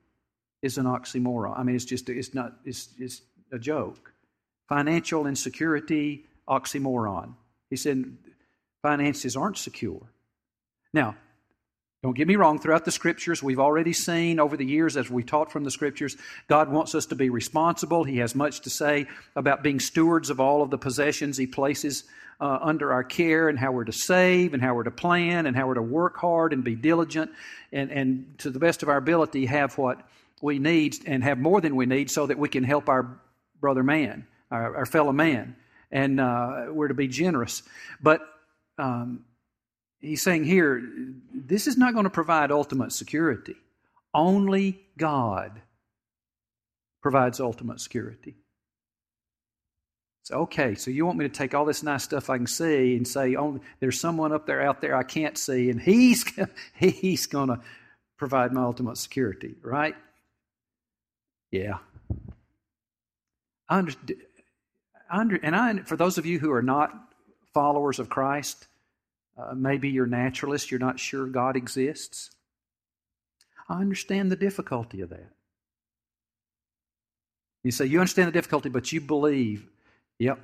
is 0.62 0.78
an 0.78 0.86
oxymoron. 0.86 1.58
I 1.58 1.64
mean, 1.64 1.76
it's 1.76 1.86
just, 1.86 2.10
it's 2.10 2.34
not, 2.34 2.54
it's, 2.66 2.90
it's 2.98 3.22
a 3.52 3.60
joke. 3.60 4.14
Financial 4.70 5.28
insecurity, 5.28 6.26
oxymoron. 6.48 7.36
He 7.70 7.76
said, 7.76 8.18
finances 8.82 9.36
aren't 9.36 9.58
secure. 9.58 10.02
Now, 10.94 11.16
don't 12.04 12.18
get 12.18 12.28
me 12.28 12.36
wrong, 12.36 12.60
throughout 12.60 12.84
the 12.84 12.92
scriptures, 12.92 13.42
we've 13.42 13.62
already 13.62 13.94
seen 13.94 14.38
over 14.38 14.58
the 14.58 14.66
years 14.66 14.98
as 14.98 15.10
we 15.10 15.24
taught 15.24 15.54
from 15.54 15.64
the 15.64 15.72
scriptures, 15.72 16.18
God 16.50 16.70
wants 16.70 16.94
us 16.96 17.06
to 17.08 17.16
be 17.16 17.30
responsible. 17.30 18.04
He 18.04 18.18
has 18.18 18.36
much 18.36 18.60
to 18.62 18.70
say 18.70 19.08
about 19.38 19.64
being 19.64 19.80
stewards 19.80 20.30
of 20.30 20.42
all 20.42 20.62
of 20.62 20.70
the 20.70 20.78
possessions 20.78 21.38
He 21.38 21.48
places 21.48 22.04
uh, 22.42 22.60
under 22.62 22.92
our 22.92 23.06
care 23.06 23.48
and 23.48 23.58
how 23.58 23.72
we're 23.72 23.86
to 23.86 23.94
save 23.94 24.54
and 24.54 24.62
how 24.62 24.76
we're 24.76 24.84
to 24.84 24.92
plan 24.92 25.46
and 25.46 25.56
how 25.56 25.66
we're 25.66 25.76
to 25.76 25.82
work 25.82 26.18
hard 26.18 26.52
and 26.52 26.62
be 26.62 26.76
diligent 26.76 27.32
and, 27.72 27.90
and 27.90 28.38
to 28.40 28.50
the 28.50 28.60
best 28.60 28.84
of 28.84 28.90
our 28.90 28.98
ability 28.98 29.46
have 29.46 29.78
what 29.78 30.06
we 30.42 30.60
need 30.60 30.98
and 31.06 31.24
have 31.24 31.40
more 31.40 31.62
than 31.62 31.74
we 31.74 31.86
need 31.86 32.12
so 32.12 32.28
that 32.28 32.38
we 32.38 32.50
can 32.50 32.66
help 32.66 32.90
our 32.90 33.18
brother 33.62 33.82
man, 33.82 34.28
our, 34.52 34.76
our 34.76 34.86
fellow 34.86 35.14
man. 35.14 35.56
And 35.90 36.20
uh, 36.20 36.66
we're 36.68 36.90
to 36.90 36.94
be 36.94 37.08
generous. 37.08 37.64
But 38.02 38.20
um, 38.78 39.24
he's 40.04 40.22
saying 40.22 40.44
here, 40.44 40.84
this 41.34 41.66
is 41.66 41.78
not 41.78 41.94
going 41.94 42.04
to 42.04 42.10
provide 42.10 42.52
ultimate 42.52 42.92
security. 42.92 43.56
Only 44.14 44.82
God 44.98 45.62
provides 47.02 47.40
ultimate 47.40 47.80
security. 47.80 48.36
So, 50.24 50.36
okay, 50.42 50.76
so 50.76 50.92
you 50.92 51.06
want 51.06 51.18
me 51.18 51.28
to 51.28 51.34
take 51.34 51.54
all 51.54 51.66
this 51.66 51.84
nice 51.84 52.04
stuff 52.04 52.30
I 52.30 52.38
can 52.38 52.48
see 52.48 52.96
and 52.96 53.08
say, 53.08 53.36
oh, 53.36 53.60
there's 53.80 54.00
someone 54.00 54.32
up 54.32 54.46
there 54.46 54.62
out 54.62 54.80
there 54.80 54.96
I 54.96 55.04
can't 55.04 55.38
see, 55.38 55.70
and 55.70 55.82
he's, 55.82 56.24
he's 56.76 57.26
going 57.26 57.50
to 57.50 57.60
provide 58.18 58.54
my 58.54 58.62
ultimate 58.62 58.98
security, 58.98 59.56
right? 59.62 59.96
Yeah. 61.52 61.80
I 63.68 63.80
understand. 63.80 64.16
Under, 65.12 65.36
and 65.36 65.56
I, 65.56 65.78
for 65.80 65.98
those 65.98 66.18
of 66.18 66.26
you 66.26 66.40
who 66.40 66.52
are 66.52 66.64
not 66.64 66.94
followers 67.54 68.00
of 68.00 68.10
Christ, 68.10 68.68
uh, 69.38 69.54
maybe 69.56 69.90
you're 69.90 70.06
naturalist, 70.06 70.72
you're 70.72 70.80
not 70.80 71.00
sure 71.00 71.26
God 71.28 71.56
exists. 71.56 72.32
I 73.70 73.80
understand 73.80 74.32
the 74.32 74.36
difficulty 74.36 75.02
of 75.02 75.10
that. 75.10 75.32
You 77.64 77.72
say, 77.72 77.86
you 77.86 78.00
understand 78.00 78.28
the 78.28 78.34
difficulty, 78.34 78.70
but 78.70 78.92
you 78.92 79.00
believe 79.00 79.68
Yep. 80.20 80.40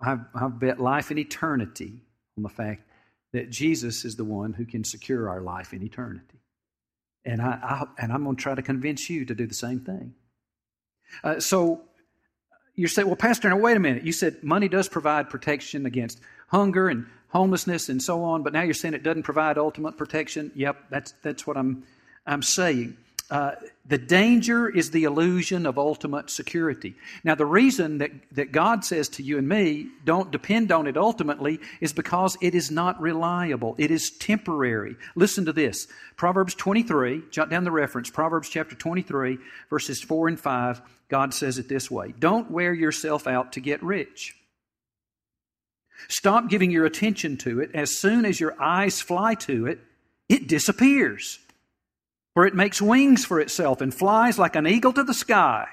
I've, 0.00 0.20
I've 0.34 0.58
bet 0.58 0.80
life 0.80 1.10
and 1.10 1.18
eternity 1.18 2.02
on 2.36 2.42
the 2.42 2.48
fact 2.48 2.82
that 3.32 3.50
Jesus 3.50 4.04
is 4.04 4.16
the 4.16 4.24
one 4.24 4.52
who 4.52 4.64
can 4.64 4.84
secure 4.84 5.28
our 5.28 5.40
life 5.40 5.72
in 5.72 5.82
eternity. 5.82 6.40
And, 7.24 7.42
I, 7.42 7.58
I 7.62 7.84
and 8.02 8.12
I'm 8.12 8.24
going 8.24 8.36
to 8.36 8.42
try 8.42 8.54
to 8.54 8.62
convince 8.62 9.10
you 9.10 9.24
to 9.24 9.34
do 9.34 9.46
the 9.46 9.54
same 9.54 9.80
thing. 9.80 10.14
Uh, 11.22 11.40
so 11.40 11.82
you 12.74 12.88
say, 12.88 13.04
well, 13.04 13.16
Pastor, 13.16 13.48
now 13.48 13.58
wait 13.58 13.76
a 13.76 13.80
minute. 13.80 14.04
You 14.04 14.12
said 14.12 14.42
money 14.42 14.68
does 14.68 14.88
provide 14.88 15.30
protection 15.30 15.84
against 15.84 16.20
hunger 16.48 16.88
and 16.88 17.06
homelessness 17.28 17.88
and 17.88 18.02
so 18.02 18.24
on, 18.24 18.42
but 18.42 18.52
now 18.52 18.62
you're 18.62 18.74
saying 18.74 18.94
it 18.94 19.02
doesn't 19.02 19.22
provide 19.22 19.58
ultimate 19.58 19.96
protection. 19.96 20.50
Yep, 20.54 20.84
that's, 20.90 21.12
that's 21.22 21.46
what 21.46 21.56
I'm, 21.56 21.84
I'm 22.26 22.42
saying. 22.42 22.96
Uh, 23.30 23.52
the 23.86 23.98
danger 23.98 24.70
is 24.70 24.90
the 24.90 25.04
illusion 25.04 25.66
of 25.66 25.76
ultimate 25.76 26.30
security. 26.30 26.94
Now, 27.24 27.34
the 27.34 27.44
reason 27.44 27.98
that, 27.98 28.10
that 28.32 28.52
God 28.52 28.86
says 28.86 29.10
to 29.10 29.22
you 29.22 29.36
and 29.36 29.46
me, 29.46 29.88
don't 30.02 30.30
depend 30.30 30.72
on 30.72 30.86
it 30.86 30.96
ultimately, 30.96 31.60
is 31.82 31.92
because 31.92 32.38
it 32.40 32.54
is 32.54 32.70
not 32.70 32.98
reliable. 33.02 33.74
It 33.76 33.90
is 33.90 34.10
temporary. 34.10 34.96
Listen 35.14 35.44
to 35.44 35.52
this 35.52 35.88
Proverbs 36.16 36.54
23, 36.54 37.24
jot 37.30 37.50
down 37.50 37.64
the 37.64 37.70
reference, 37.70 38.08
Proverbs 38.08 38.48
chapter 38.48 38.74
23, 38.74 39.36
verses 39.68 40.00
4 40.02 40.28
and 40.28 40.40
5. 40.40 40.80
God 41.10 41.34
says 41.34 41.58
it 41.58 41.68
this 41.68 41.90
way 41.90 42.14
Don't 42.18 42.50
wear 42.50 42.72
yourself 42.72 43.26
out 43.26 43.52
to 43.52 43.60
get 43.60 43.82
rich. 43.82 44.37
Stop 46.06 46.48
giving 46.48 46.70
your 46.70 46.86
attention 46.86 47.36
to 47.38 47.60
it. 47.60 47.70
As 47.74 47.98
soon 47.98 48.24
as 48.24 48.38
your 48.38 48.60
eyes 48.62 49.00
fly 49.00 49.34
to 49.34 49.66
it, 49.66 49.80
it 50.28 50.46
disappears 50.46 51.40
for 52.38 52.46
it 52.46 52.54
makes 52.54 52.80
wings 52.80 53.24
for 53.24 53.40
itself 53.40 53.80
and 53.80 53.92
flies 53.92 54.38
like 54.38 54.54
an 54.54 54.64
eagle 54.64 54.92
to 54.92 55.02
the 55.02 55.12
sky. 55.12 55.66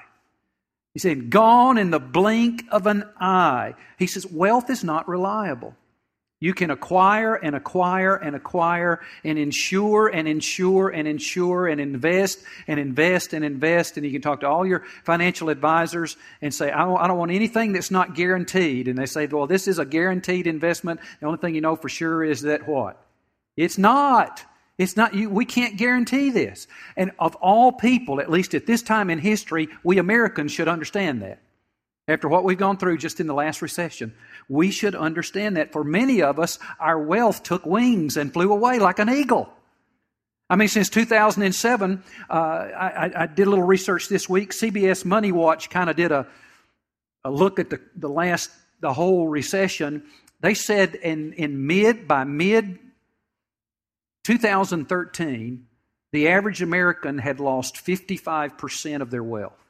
He 0.94 0.98
said, 0.98 1.30
gone 1.30 1.78
in 1.78 1.92
the 1.92 2.00
blink 2.00 2.64
of 2.72 2.88
an 2.88 3.04
eye. 3.20 3.74
He 4.00 4.08
says, 4.08 4.26
wealth 4.26 4.68
is 4.68 4.82
not 4.82 5.08
reliable. 5.08 5.76
You 6.38 6.52
can 6.52 6.70
acquire 6.70 7.34
and 7.34 7.56
acquire 7.56 8.14
and 8.14 8.36
acquire 8.36 9.00
and 9.24 9.38
insure 9.38 10.08
and 10.08 10.28
insure 10.28 10.90
and 10.90 11.08
insure 11.08 11.66
and 11.66 11.80
invest 11.80 12.40
and 12.66 12.78
invest 12.78 13.32
and 13.32 13.42
invest. 13.42 13.96
And 13.96 14.04
you 14.04 14.12
can 14.12 14.20
talk 14.20 14.40
to 14.40 14.48
all 14.48 14.66
your 14.66 14.84
financial 15.04 15.48
advisors 15.48 16.16
and 16.42 16.52
say, 16.52 16.70
I 16.70 16.84
don't, 16.84 16.98
I 16.98 17.06
don't 17.06 17.16
want 17.16 17.30
anything 17.30 17.72
that's 17.72 17.90
not 17.90 18.14
guaranteed. 18.14 18.86
And 18.86 18.98
they 18.98 19.06
say, 19.06 19.26
well, 19.26 19.46
this 19.46 19.66
is 19.66 19.78
a 19.78 19.86
guaranteed 19.86 20.46
investment. 20.46 21.00
The 21.20 21.26
only 21.26 21.38
thing 21.38 21.54
you 21.54 21.62
know 21.62 21.74
for 21.74 21.88
sure 21.88 22.22
is 22.22 22.42
that 22.42 22.68
what? 22.68 23.02
It's 23.56 23.78
not. 23.78 24.44
It's 24.76 24.94
not, 24.94 25.14
you, 25.14 25.30
we 25.30 25.46
can't 25.46 25.78
guarantee 25.78 26.28
this. 26.28 26.66
And 26.98 27.12
of 27.18 27.34
all 27.36 27.72
people, 27.72 28.20
at 28.20 28.30
least 28.30 28.52
at 28.54 28.66
this 28.66 28.82
time 28.82 29.08
in 29.08 29.18
history, 29.18 29.68
we 29.82 29.96
Americans 29.96 30.52
should 30.52 30.68
understand 30.68 31.22
that. 31.22 31.40
After 32.08 32.28
what 32.28 32.44
we've 32.44 32.56
gone 32.56 32.76
through 32.76 32.98
just 32.98 33.18
in 33.18 33.26
the 33.26 33.34
last 33.34 33.62
recession, 33.62 34.14
we 34.48 34.70
should 34.70 34.94
understand 34.94 35.56
that 35.56 35.72
for 35.72 35.82
many 35.82 36.22
of 36.22 36.38
us, 36.38 36.58
our 36.78 37.00
wealth 37.00 37.42
took 37.42 37.66
wings 37.66 38.16
and 38.16 38.32
flew 38.32 38.52
away 38.52 38.78
like 38.78 39.00
an 39.00 39.10
eagle. 39.10 39.52
I 40.48 40.54
mean, 40.54 40.68
since 40.68 40.88
2007, 40.88 42.04
uh, 42.30 42.32
I, 42.32 43.10
I, 43.22 43.26
did 43.26 43.48
a 43.48 43.50
little 43.50 43.64
research 43.64 44.08
this 44.08 44.28
week. 44.28 44.52
CBS 44.52 45.04
Money 45.04 45.32
Watch 45.32 45.68
kind 45.70 45.90
of 45.90 45.96
did 45.96 46.12
a, 46.12 46.28
a 47.24 47.30
look 47.32 47.58
at 47.58 47.70
the, 47.70 47.80
the 47.96 48.08
last, 48.08 48.50
the 48.80 48.92
whole 48.92 49.26
recession. 49.26 50.04
They 50.40 50.54
said 50.54 50.94
in, 50.94 51.32
in 51.32 51.66
mid, 51.66 52.06
by 52.06 52.22
mid 52.22 52.78
2013, 54.24 55.66
the 56.12 56.28
average 56.28 56.62
American 56.62 57.18
had 57.18 57.40
lost 57.40 57.74
55% 57.74 59.02
of 59.02 59.10
their 59.10 59.24
wealth. 59.24 59.65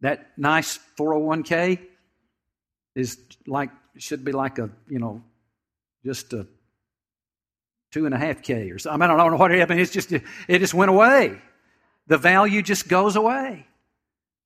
That 0.00 0.32
nice 0.36 0.78
401k 0.98 1.80
is 2.94 3.18
like, 3.46 3.70
should 3.96 4.24
be 4.24 4.32
like 4.32 4.58
a, 4.58 4.70
you 4.88 4.98
know, 4.98 5.22
just 6.04 6.32
a 6.32 6.46
two 7.90 8.06
and 8.06 8.14
a 8.14 8.18
half 8.18 8.42
K 8.42 8.70
or 8.70 8.78
something. 8.78 9.02
I, 9.02 9.06
mean, 9.06 9.18
I 9.18 9.22
don't 9.22 9.32
know 9.32 9.38
what 9.38 9.50
happened. 9.50 9.80
It's 9.80 9.92
just, 9.92 10.12
it 10.12 10.22
just 10.48 10.74
went 10.74 10.90
away. 10.90 11.40
The 12.08 12.18
value 12.18 12.62
just 12.62 12.88
goes 12.88 13.16
away. 13.16 13.66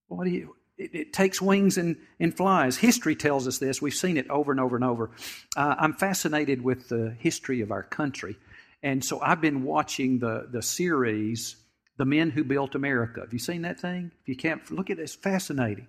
What 0.09 0.25
do 0.25 0.31
you, 0.31 0.57
it, 0.79 0.95
it, 0.95 1.13
takes 1.13 1.43
wings 1.43 1.77
and, 1.77 1.97
and 2.19 2.35
flies. 2.35 2.77
History 2.77 3.15
tells 3.15 3.47
us 3.47 3.59
this. 3.59 3.83
We've 3.83 3.95
seen 3.95 4.17
it 4.17 4.29
over 4.31 4.51
and 4.51 4.61
over 4.61 4.77
and 4.77 4.85
over. 4.85 5.11
Uh, 5.57 5.75
I'm 5.79 5.93
fascinated 5.93 6.63
with 6.63 6.89
the 6.89 7.15
history 7.19 7.61
of 7.61 7.71
our 7.71 7.83
country. 7.83 8.37
And 8.83 9.05
so 9.05 9.21
I've 9.21 9.41
been 9.41 9.63
watching 9.65 10.19
the, 10.19 10.49
the 10.51 10.63
series, 10.63 11.57
The 12.01 12.07
Men 12.07 12.31
Who 12.31 12.45
Built 12.45 12.75
America. 12.75 13.21
Have 13.21 13.35
you 13.35 13.39
seen 13.39 13.61
that 13.61 13.79
thing? 13.79 14.11
If 14.23 14.29
you 14.31 14.35
can't, 14.35 14.71
look 14.71 14.89
at 14.89 14.99
it, 14.99 15.03
it's 15.03 15.15
fascinating. 15.15 15.87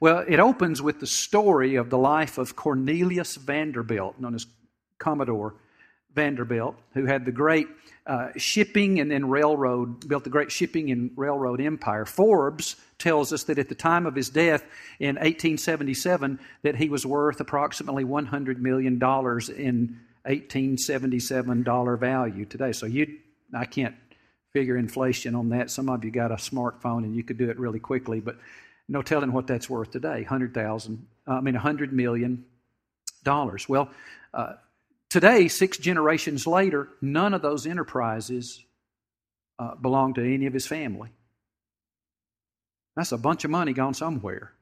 Well, 0.00 0.22
it 0.28 0.38
opens 0.38 0.82
with 0.82 1.00
the 1.00 1.06
story 1.06 1.76
of 1.76 1.88
the 1.88 1.96
life 1.96 2.36
of 2.36 2.56
Cornelius 2.56 3.36
Vanderbilt, 3.36 4.20
known 4.20 4.34
as 4.34 4.44
Commodore 4.98 5.54
Vanderbilt, 6.14 6.76
who 6.92 7.06
had 7.06 7.24
the 7.24 7.32
great 7.32 7.68
uh, 8.06 8.32
shipping 8.36 9.00
and 9.00 9.10
then 9.10 9.30
railroad, 9.30 10.06
built 10.06 10.24
the 10.24 10.30
great 10.30 10.52
shipping 10.52 10.90
and 10.90 11.10
railroad 11.16 11.62
empire. 11.62 12.04
Forbes 12.04 12.76
tells 12.98 13.32
us 13.32 13.44
that 13.44 13.58
at 13.58 13.70
the 13.70 13.74
time 13.74 14.04
of 14.04 14.14
his 14.14 14.28
death 14.28 14.62
in 15.00 15.14
1877, 15.14 16.38
that 16.64 16.76
he 16.76 16.90
was 16.90 17.06
worth 17.06 17.40
approximately 17.40 18.04
$100 18.04 18.58
million 18.58 18.96
in 18.96 19.00
1877 19.00 21.62
dollar 21.62 21.96
value 21.96 22.44
today. 22.44 22.72
So 22.72 22.84
you, 22.84 23.16
I 23.54 23.64
can't 23.64 23.94
figure 24.56 24.78
inflation 24.78 25.34
on 25.34 25.50
that. 25.50 25.70
Some 25.70 25.90
of 25.90 26.02
you 26.02 26.10
got 26.10 26.32
a 26.32 26.36
smartphone 26.36 27.04
and 27.04 27.14
you 27.14 27.22
could 27.22 27.36
do 27.36 27.50
it 27.50 27.58
really 27.58 27.78
quickly, 27.78 28.20
but 28.20 28.38
no 28.88 29.02
telling 29.02 29.30
what 29.30 29.46
that's 29.46 29.68
worth 29.68 29.90
today. 29.90 30.22
Hundred 30.22 30.54
thousand, 30.54 31.06
I 31.26 31.42
mean, 31.42 31.56
a 31.56 31.60
hundred 31.60 31.92
million 31.92 32.46
dollars. 33.22 33.68
Well, 33.68 33.90
uh, 34.32 34.54
today, 35.10 35.48
six 35.48 35.76
generations 35.76 36.46
later, 36.46 36.88
none 37.02 37.34
of 37.34 37.42
those 37.42 37.66
enterprises 37.66 38.64
uh, 39.58 39.74
belong 39.74 40.14
to 40.14 40.22
any 40.22 40.46
of 40.46 40.54
his 40.54 40.66
family. 40.66 41.10
That's 42.96 43.12
a 43.12 43.18
bunch 43.18 43.44
of 43.44 43.50
money 43.50 43.74
gone 43.74 43.92
somewhere. 43.92 44.52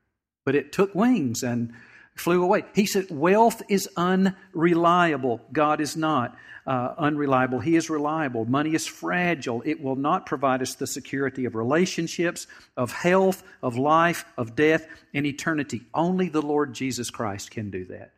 But 0.44 0.57
it 0.57 0.72
took 0.72 0.92
wings 0.96 1.44
and 1.44 1.72
flew 2.14 2.42
away. 2.42 2.64
He 2.74 2.87
said, 2.87 3.07
Wealth 3.11 3.62
is 3.68 3.88
unreliable. 3.96 5.40
God 5.53 5.81
is 5.81 5.96
not 5.96 6.37
uh, 6.66 6.94
unreliable. 6.96 7.61
He 7.61 7.77
is 7.77 7.90
reliable. 7.90 8.44
Money 8.44 8.74
is 8.74 8.87
fragile. 8.87 9.62
It 9.64 9.83
will 9.83 9.96
not 9.96 10.27
provide 10.27 10.62
us 10.62 10.74
the 10.74 10.87
security 10.87 11.44
of 11.44 11.55
relationships, 11.55 12.46
of 12.77 12.92
health, 12.92 13.42
of 13.62 13.77
life, 13.77 14.24
of 14.38 14.55
death, 14.55 14.87
and 15.12 15.27
eternity. 15.27 15.83
Only 15.92 16.29
the 16.29 16.42
Lord 16.42 16.72
Jesus 16.72 17.11
Christ 17.11 17.50
can 17.50 17.70
do 17.70 17.85
that. 17.87 18.12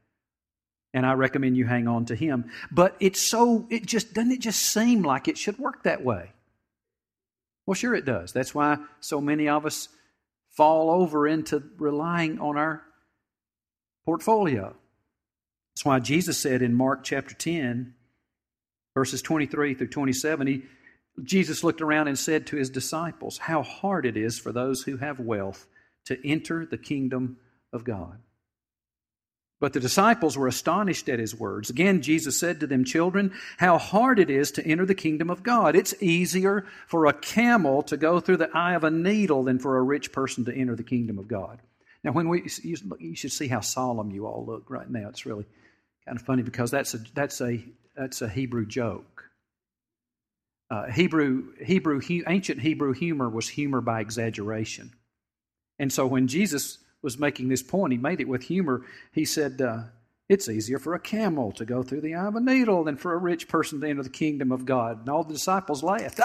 And 0.95 1.05
I 1.05 1.15
recommend 1.15 1.57
you 1.57 1.67
hang 1.67 1.89
on 1.89 2.07
to 2.07 2.15
Him. 2.15 2.51
But 2.71 2.97
it's 3.01 3.29
so, 3.29 3.67
it 3.71 3.85
just, 3.85 4.15
doesn't 4.15 4.33
it 4.33 4.41
just 4.41 4.61
seem 4.61 5.03
like 5.03 5.29
it 5.29 5.37
should 5.37 5.59
work 5.59 5.83
that 5.83 6.05
way? 6.05 6.33
Well, 7.67 7.75
sure 7.75 7.95
it 7.95 8.05
does. 8.05 8.33
That's 8.33 8.55
why 8.55 8.79
so 9.01 9.21
many 9.21 9.49
of 9.49 9.67
us 9.67 9.89
fall 10.57 10.91
over 10.91 11.27
into 11.27 11.63
relying 11.79 12.39
on 12.39 12.57
our 12.57 12.83
portfolio. 14.07 14.75
That's 15.75 15.85
why 15.85 15.99
Jesus 15.99 16.39
said 16.39 16.63
in 16.63 16.73
Mark 16.73 17.05
chapter 17.05 17.35
10, 17.35 17.93
verses 18.95 19.21
23 19.21 19.75
through 19.75 19.89
27, 19.89 20.47
he, 20.47 20.63
Jesus 21.23 21.63
looked 21.63 21.83
around 21.83 22.09
and 22.09 22.19
said 22.19 22.47
to 22.47 22.57
his 22.57 22.71
disciples, 22.71 23.37
How 23.37 23.63
hard 23.63 24.07
it 24.07 24.17
is 24.17 24.39
for 24.39 24.53
those 24.53 24.85
who 24.85 24.97
have 24.97 25.21
wealth 25.21 25.67
to 26.07 26.19
enter 26.27 26.65
the 26.65 26.79
kingdom 26.79 27.37
of 27.73 27.85
God. 27.85 28.19
But 29.59 29.73
the 29.73 29.81
disciples 29.81 30.37
were 30.37 30.49
astonished 30.49 31.09
at 31.09 31.19
his 31.19 31.35
words. 31.35 31.71
Again, 31.71 32.03
Jesus 32.03 32.39
said 32.39 32.61
to 32.61 32.67
them, 32.67 32.85
Children, 32.85 33.33
how 33.57 33.79
hard 33.79 34.19
it 34.19 34.31
is 34.31 34.51
to 34.53 34.67
enter 34.67 34.85
the 34.85 34.95
kingdom 34.95 35.31
of 35.31 35.43
God. 35.43 35.75
It's 35.75 35.95
easier 36.03 36.67
for 36.87 37.07
a 37.07 37.15
camel 37.15 37.83
to 37.85 37.97
go 37.97 38.21
through 38.21 38.37
the 38.37 38.55
eye 38.55 38.75
of 38.75 38.85
a 38.85 38.91
needle 38.91 39.45
than 39.45 39.59
for 39.59 39.79
a 39.79 39.83
rich 39.83 40.13
person 40.13 40.45
to 40.45 40.55
enter 40.55 40.77
the 40.77 40.83
kingdom 40.83 41.19
of 41.19 41.27
God. 41.27 41.59
Now, 42.07 42.13
when 42.13 42.29
we, 42.29 42.49
you 42.63 43.17
should 43.17 43.33
see 43.33 43.49
how 43.49 43.59
solemn 43.59 44.13
you 44.13 44.29
all 44.29 44.47
look 44.47 44.71
right 44.71 44.89
now. 44.89 45.09
It's 45.09 45.27
really 45.27 45.45
kind 46.05 46.17
of 46.17 46.25
funny 46.25 46.45
because 46.45 46.71
that's 46.71 46.95
a, 46.95 46.99
that's 47.15 47.41
a, 47.41 47.61
that's 47.97 48.23
a 48.23 48.29
Hebrew 48.29 48.65
joke. 48.65 49.25
Uh, 50.71 50.87
Hebrew, 50.87 51.53
Hebrew, 51.61 52.01
ancient 52.29 52.61
Hebrew 52.61 52.93
humor 52.93 53.29
was 53.29 53.49
humor 53.49 53.81
by 53.81 54.01
exaggeration. 54.01 54.93
And 55.81 55.93
so 55.93 56.07
when 56.07 56.29
Jesus 56.29 56.79
was 57.03 57.19
making 57.19 57.49
this 57.49 57.65
point, 57.65 57.93
he 57.93 57.99
made 57.99 58.21
it 58.21 58.29
with 58.29 58.45
humor. 58.45 58.83
He 59.11 59.25
said, 59.25 59.61
uh, 59.61 59.83
It's 60.29 60.49
easier 60.49 60.79
for 60.79 60.95
a 60.95 61.01
camel 61.01 61.51
to 61.53 61.65
go 61.65 61.83
through 61.83 62.03
the 62.03 62.15
eye 62.15 62.27
of 62.27 62.37
a 62.37 62.41
needle 62.41 62.85
than 62.85 62.97
for 62.99 63.15
a 63.15 63.19
rich 63.19 63.49
person 63.49 63.81
to 63.81 63.89
enter 63.89 64.05
the 64.05 64.11
kingdom 64.11 64.53
of 64.53 64.65
God. 64.65 65.01
And 65.01 65.09
all 65.09 65.25
the 65.25 65.35
disciples 65.35 65.83
laughed. 65.83 66.21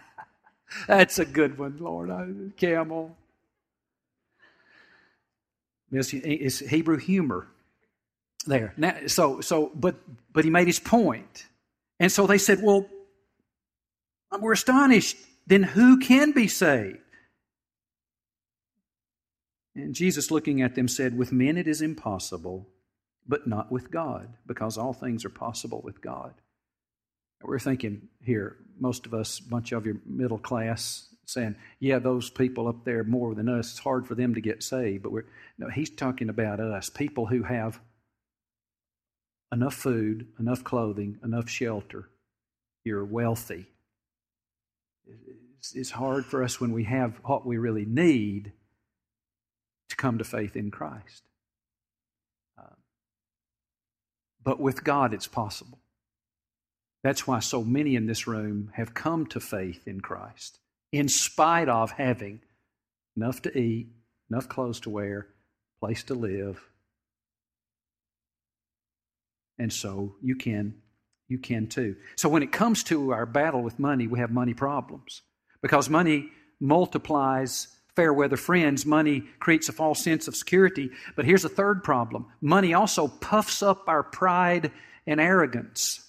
That's 0.86 1.18
a 1.18 1.26
good 1.26 1.58
one, 1.58 1.76
Lord. 1.78 2.54
Camel. 2.56 3.14
It's 5.92 6.58
Hebrew 6.60 6.98
humor 6.98 7.48
there. 8.46 8.74
Now, 8.76 8.96
so, 9.06 9.40
so, 9.40 9.70
but, 9.74 9.96
but 10.32 10.44
he 10.44 10.50
made 10.50 10.66
his 10.66 10.78
point. 10.78 11.46
And 11.98 12.10
so 12.10 12.26
they 12.26 12.38
said, 12.38 12.62
well, 12.62 12.86
we're 14.38 14.52
astonished. 14.52 15.16
Then 15.46 15.62
who 15.62 15.98
can 15.98 16.32
be 16.32 16.48
saved? 16.48 16.98
And 19.74 19.94
Jesus, 19.94 20.30
looking 20.30 20.62
at 20.62 20.74
them, 20.74 20.88
said, 20.88 21.16
With 21.16 21.32
men 21.32 21.56
it 21.56 21.68
is 21.68 21.80
impossible, 21.80 22.68
but 23.26 23.46
not 23.46 23.70
with 23.70 23.90
God, 23.90 24.34
because 24.46 24.76
all 24.76 24.92
things 24.92 25.24
are 25.24 25.30
possible 25.30 25.80
with 25.82 26.00
God. 26.00 26.34
We're 27.42 27.58
thinking 27.58 28.08
here, 28.22 28.56
most 28.78 29.06
of 29.06 29.14
us, 29.14 29.38
a 29.38 29.48
bunch 29.48 29.72
of 29.72 29.86
your 29.86 29.96
middle 30.04 30.38
class, 30.38 31.09
saying, 31.30 31.56
yeah, 31.78 31.98
those 31.98 32.30
people 32.30 32.68
up 32.68 32.84
there 32.84 33.04
more 33.04 33.34
than 33.34 33.48
us, 33.48 33.70
it's 33.70 33.78
hard 33.78 34.06
for 34.06 34.14
them 34.14 34.34
to 34.34 34.40
get 34.40 34.62
saved. 34.62 35.02
But 35.02 35.12
we're, 35.12 35.26
no, 35.58 35.68
he's 35.68 35.90
talking 35.90 36.28
about 36.28 36.60
us, 36.60 36.88
people 36.88 37.26
who 37.26 37.42
have 37.44 37.80
enough 39.52 39.74
food, 39.74 40.28
enough 40.38 40.64
clothing, 40.64 41.18
enough 41.24 41.48
shelter. 41.48 42.08
You're 42.84 43.04
wealthy. 43.04 43.66
It's, 45.74 45.90
hard 45.90 46.24
for 46.24 46.42
us 46.42 46.60
when 46.60 46.72
we 46.72 46.84
have 46.84 47.20
what 47.24 47.44
we 47.44 47.58
really 47.58 47.84
need 47.84 48.52
to 49.90 49.96
come 49.96 50.16
to 50.18 50.24
faith 50.24 50.56
in 50.56 50.70
Christ. 50.70 51.24
Uh, 52.58 52.76
but 54.42 54.58
with 54.60 54.82
God, 54.84 55.12
it's 55.12 55.26
possible. 55.26 55.78
That's 57.02 57.26
why 57.26 57.40
so 57.40 57.62
many 57.62 57.96
in 57.96 58.06
this 58.06 58.26
room 58.26 58.70
have 58.74 58.94
come 58.94 59.26
to 59.26 59.40
faith 59.40 59.86
in 59.86 60.00
Christ 60.00 60.59
in 60.92 61.08
spite 61.08 61.68
of 61.68 61.92
having 61.92 62.40
enough 63.16 63.42
to 63.42 63.58
eat, 63.58 63.88
enough 64.30 64.48
clothes 64.48 64.80
to 64.80 64.90
wear, 64.90 65.28
place 65.80 66.02
to 66.04 66.14
live. 66.14 66.60
And 69.58 69.72
so 69.72 70.14
you 70.22 70.36
can 70.36 70.74
you 71.28 71.38
can 71.38 71.68
too. 71.68 71.96
So 72.16 72.28
when 72.28 72.42
it 72.42 72.50
comes 72.50 72.82
to 72.84 73.12
our 73.12 73.24
battle 73.24 73.62
with 73.62 73.78
money, 73.78 74.08
we 74.08 74.18
have 74.18 74.32
money 74.32 74.52
problems. 74.52 75.22
Because 75.62 75.88
money 75.88 76.28
multiplies 76.58 77.68
fair 77.94 78.12
weather 78.12 78.36
friends, 78.36 78.86
money 78.86 79.22
creates 79.38 79.68
a 79.68 79.72
false 79.72 80.02
sense 80.02 80.26
of 80.26 80.34
security. 80.34 80.90
But 81.16 81.24
here's 81.24 81.44
a 81.44 81.48
third 81.48 81.84
problem 81.84 82.26
money 82.40 82.74
also 82.74 83.08
puffs 83.08 83.62
up 83.62 83.88
our 83.88 84.02
pride 84.02 84.72
and 85.06 85.20
arrogance. 85.20 86.06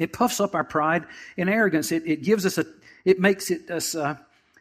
It 0.00 0.12
puffs 0.12 0.40
up 0.40 0.54
our 0.54 0.64
pride 0.64 1.04
and 1.38 1.48
arrogance. 1.48 1.92
It, 1.92 2.02
it 2.06 2.22
gives 2.22 2.44
us 2.44 2.58
a, 2.58 2.66
it 3.04 3.20
makes 3.20 3.50
it 3.50 3.70
us 3.70 3.94
uh, 3.94 4.16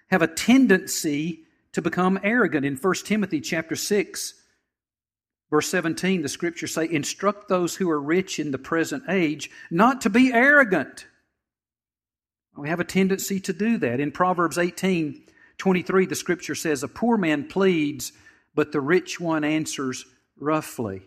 have 0.08 0.22
a 0.22 0.28
tendency 0.28 1.44
to 1.74 1.82
become 1.82 2.20
arrogant. 2.24 2.66
In 2.66 2.76
1 2.76 2.94
Timothy 3.04 3.42
chapter 3.42 3.76
6, 3.76 4.34
verse 5.50 5.70
17, 5.70 6.22
the 6.22 6.30
scriptures 6.30 6.74
say, 6.74 6.88
Instruct 6.90 7.50
those 7.50 7.76
who 7.76 7.90
are 7.90 8.02
rich 8.02 8.40
in 8.40 8.52
the 8.52 8.58
present 8.58 9.04
age 9.10 9.50
not 9.72 10.02
to 10.02 10.10
be 10.10 10.32
arrogant. 10.32 11.08
We 12.56 12.70
have 12.70 12.80
a 12.80 12.86
tendency 12.86 13.40
to 13.42 13.54
do 13.54 13.78
that. 13.80 14.00
In 14.00 14.12
Proverbs 14.12 14.58
18, 14.58 15.26
23, 15.58 16.06
the 16.06 16.16
scripture 16.16 16.56
says, 16.56 16.84
A 16.84 16.88
poor 16.88 17.18
man 17.18 17.48
pleads, 17.48 18.12
but 18.54 18.72
the 18.72 18.82
rich 18.82 19.20
one 19.20 19.44
answers 19.44 20.06
roughly. 20.38 21.02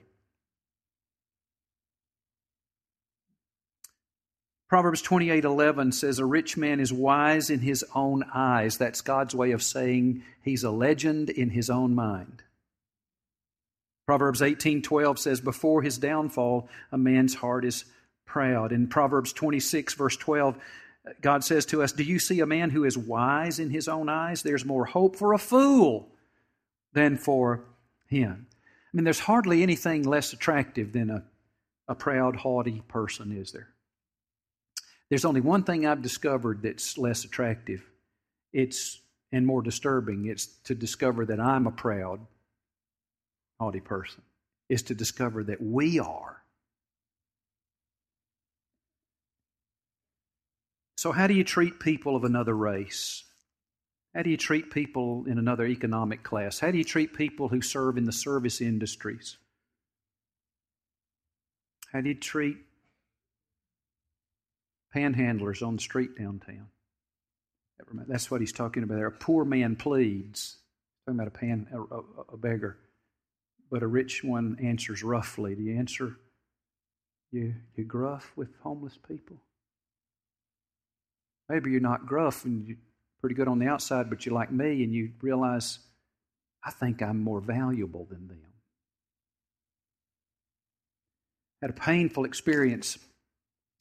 Proverbs 4.69 5.01
28:11 5.01 5.93
says 5.93 6.19
a 6.19 6.27
rich 6.27 6.57
man 6.57 6.81
is 6.81 6.93
wise 6.93 7.51
in 7.51 7.61
his 7.61 7.85
own 7.95 8.25
eyes. 8.35 8.79
That's 8.79 9.01
God's 9.01 9.35
way 9.35 9.53
of 9.53 9.63
saying 9.63 10.25
he's 10.43 10.65
a 10.65 10.73
legend 10.73 11.31
in 11.31 11.51
his 11.51 11.71
own 11.71 11.95
mind. 11.95 12.43
Proverbs 14.07 14.43
18:12 14.43 15.21
says 15.21 15.41
before 15.41 15.83
his 15.83 15.99
downfall 15.99 16.69
a 16.91 16.99
man's 16.99 17.37
heart 17.37 17.65
is 17.65 17.85
proud. 18.25 18.73
In 18.73 18.89
Proverbs 18.89 19.33
26 19.33 19.95
verse 19.95 20.17
12 20.17 20.59
God 21.21 21.45
says 21.45 21.65
to 21.67 21.85
us, 21.85 21.93
"Do 21.93 22.03
you 22.03 22.19
see 22.19 22.41
a 22.41 22.47
man 22.47 22.71
who 22.71 22.83
is 22.83 22.99
wise 22.99 23.61
in 23.61 23.71
his 23.71 23.87
own 23.87 24.09
eyes? 24.09 24.43
There's 24.43 24.65
more 24.65 24.87
hope 24.87 25.15
for 25.15 25.33
a 25.33 25.39
fool 25.39 26.11
than 26.93 27.17
for 27.17 27.63
him." 28.09 28.49
I 28.51 28.97
mean, 28.97 29.05
there's 29.05 29.21
hardly 29.21 29.63
anything 29.63 30.03
less 30.03 30.33
attractive 30.33 30.93
than 30.93 31.11
a, 31.11 31.25
a 31.87 31.95
proud, 31.95 32.35
haughty 32.35 32.83
person, 32.89 33.31
is 33.31 33.53
there? 33.53 33.69
There's 35.09 35.25
only 35.25 35.41
one 35.41 35.63
thing 35.63 35.87
I've 35.87 36.03
discovered 36.03 36.63
that's 36.63 36.99
less 36.99 37.25
attractive. 37.25 37.83
It's 38.53 39.01
and 39.33 39.47
more 39.47 39.63
disturbing. 39.63 40.27
It's 40.27 40.47
to 40.65 40.75
discover 40.75 41.27
that 41.27 41.41
I'm 41.41 41.67
a 41.67 41.73
proud, 41.73 42.21
haughty 43.61 43.81
person. 43.81 44.23
It's 44.69 44.83
to 44.83 44.95
discover 44.95 45.45
that 45.45 45.61
we 45.61 45.99
are. 45.99 46.43
So, 50.97 51.13
how 51.13 51.27
do 51.27 51.35
you 51.35 51.45
treat 51.45 51.79
people 51.79 52.17
of 52.17 52.25
another 52.25 52.57
race? 52.57 53.25
How 54.15 54.23
do 54.23 54.31
you 54.31 54.39
treat 54.39 54.71
people 54.71 55.27
in 55.27 55.39
another 55.39 55.67
economic 55.67 56.23
class? 56.23 56.59
How 56.59 56.71
do 56.71 56.79
you 56.79 56.85
treat 56.85 57.13
people 57.13 57.49
who 57.49 57.61
serve 57.61 57.99
in 57.99 58.05
the 58.05 58.13
service 58.13 58.63
industries? 58.63 59.37
How 61.93 62.01
do 62.01 62.09
you 62.09 62.15
treat 62.15 62.57
panhandlers 64.95 65.67
on 65.67 65.77
the 65.77 65.83
street 65.83 66.11
downtown. 66.19 66.69
That's 68.09 68.31
what 68.31 68.41
he's 68.41 68.53
talking 68.53 68.83
about 68.83 68.97
there. 68.97 69.07
A 69.07 69.13
poor 69.13 69.45
man 69.45 69.77
pleads. 69.77 70.59
Talking 71.07 71.21
about 71.21 71.29
a 71.29 71.39
pan, 71.39 71.67
a, 71.73 71.79
a, 71.79 72.03
a 72.33 72.37
beggar, 72.37 72.79
but 73.71 73.83
a 73.83 73.87
rich 73.87 74.25
one 74.25 74.59
answers 74.61 75.05
roughly. 75.05 75.55
Do 75.55 75.63
you 75.63 75.79
answer? 75.79 76.17
You 77.31 77.55
you 77.77 77.85
gruff 77.85 78.33
with 78.35 78.49
homeless 78.63 78.99
people? 79.07 79.37
Maybe 81.49 81.71
you're 81.71 81.81
not 81.81 82.07
gruff 82.07 82.45
and 82.45 82.67
you're 82.67 82.79
pretty 83.21 83.37
good 83.37 83.47
on 83.47 83.59
the 83.59 83.67
outside, 83.67 84.11
but 84.11 84.27
you're 84.27 84.35
like 84.35 84.51
me 84.51 84.83
and 84.83 84.93
you 84.93 85.13
realize, 85.21 85.79
I 86.65 86.71
think 86.71 87.03
I'm 87.03 87.23
more 87.23 87.41
valuable 87.41 88.07
than 88.11 88.27
them. 88.27 88.41
Had 91.63 91.71
a 91.71 91.75
painful 91.75 92.25
experience 92.25 92.99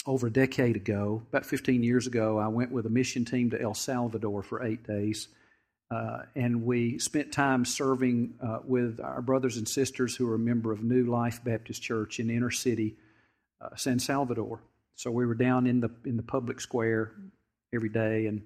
over 0.06 0.28
a 0.28 0.32
decade 0.32 0.76
ago, 0.76 1.24
about 1.30 1.46
15 1.46 1.84
years 1.84 2.08
ago, 2.08 2.38
I 2.38 2.48
went 2.48 2.72
with 2.72 2.86
a 2.86 2.90
mission 2.90 3.26
team 3.26 3.50
to 3.52 3.62
El 3.62 3.74
Salvador 3.74 4.44
for 4.44 4.64
eight 4.64 4.86
days. 4.86 5.28
Uh, 5.92 6.24
and 6.36 6.64
we 6.64 6.98
spent 7.00 7.32
time 7.32 7.64
serving 7.64 8.34
uh, 8.42 8.60
with 8.64 9.00
our 9.00 9.22
brothers 9.22 9.58
and 9.58 9.68
sisters 9.68 10.16
who 10.16 10.30
are 10.30 10.36
a 10.36 10.40
member 10.40 10.72
of 10.72 10.84
New 10.84 11.06
Life 11.06 11.44
Baptist 11.44 11.82
Church 11.82 12.20
in 12.20 12.30
inner 12.30 12.52
city 12.52 12.96
uh, 13.62 13.76
San 13.76 14.00
Salvador. 14.00 14.62
So 14.96 15.12
we 15.12 15.26
were 15.26 15.36
down 15.36 15.68
in 15.68 15.82
the 15.82 15.92
in 16.06 16.18
the 16.18 16.24
public 16.24 16.60
square 16.60 17.12
every 17.74 17.90
day 17.90 18.28
and 18.28 18.44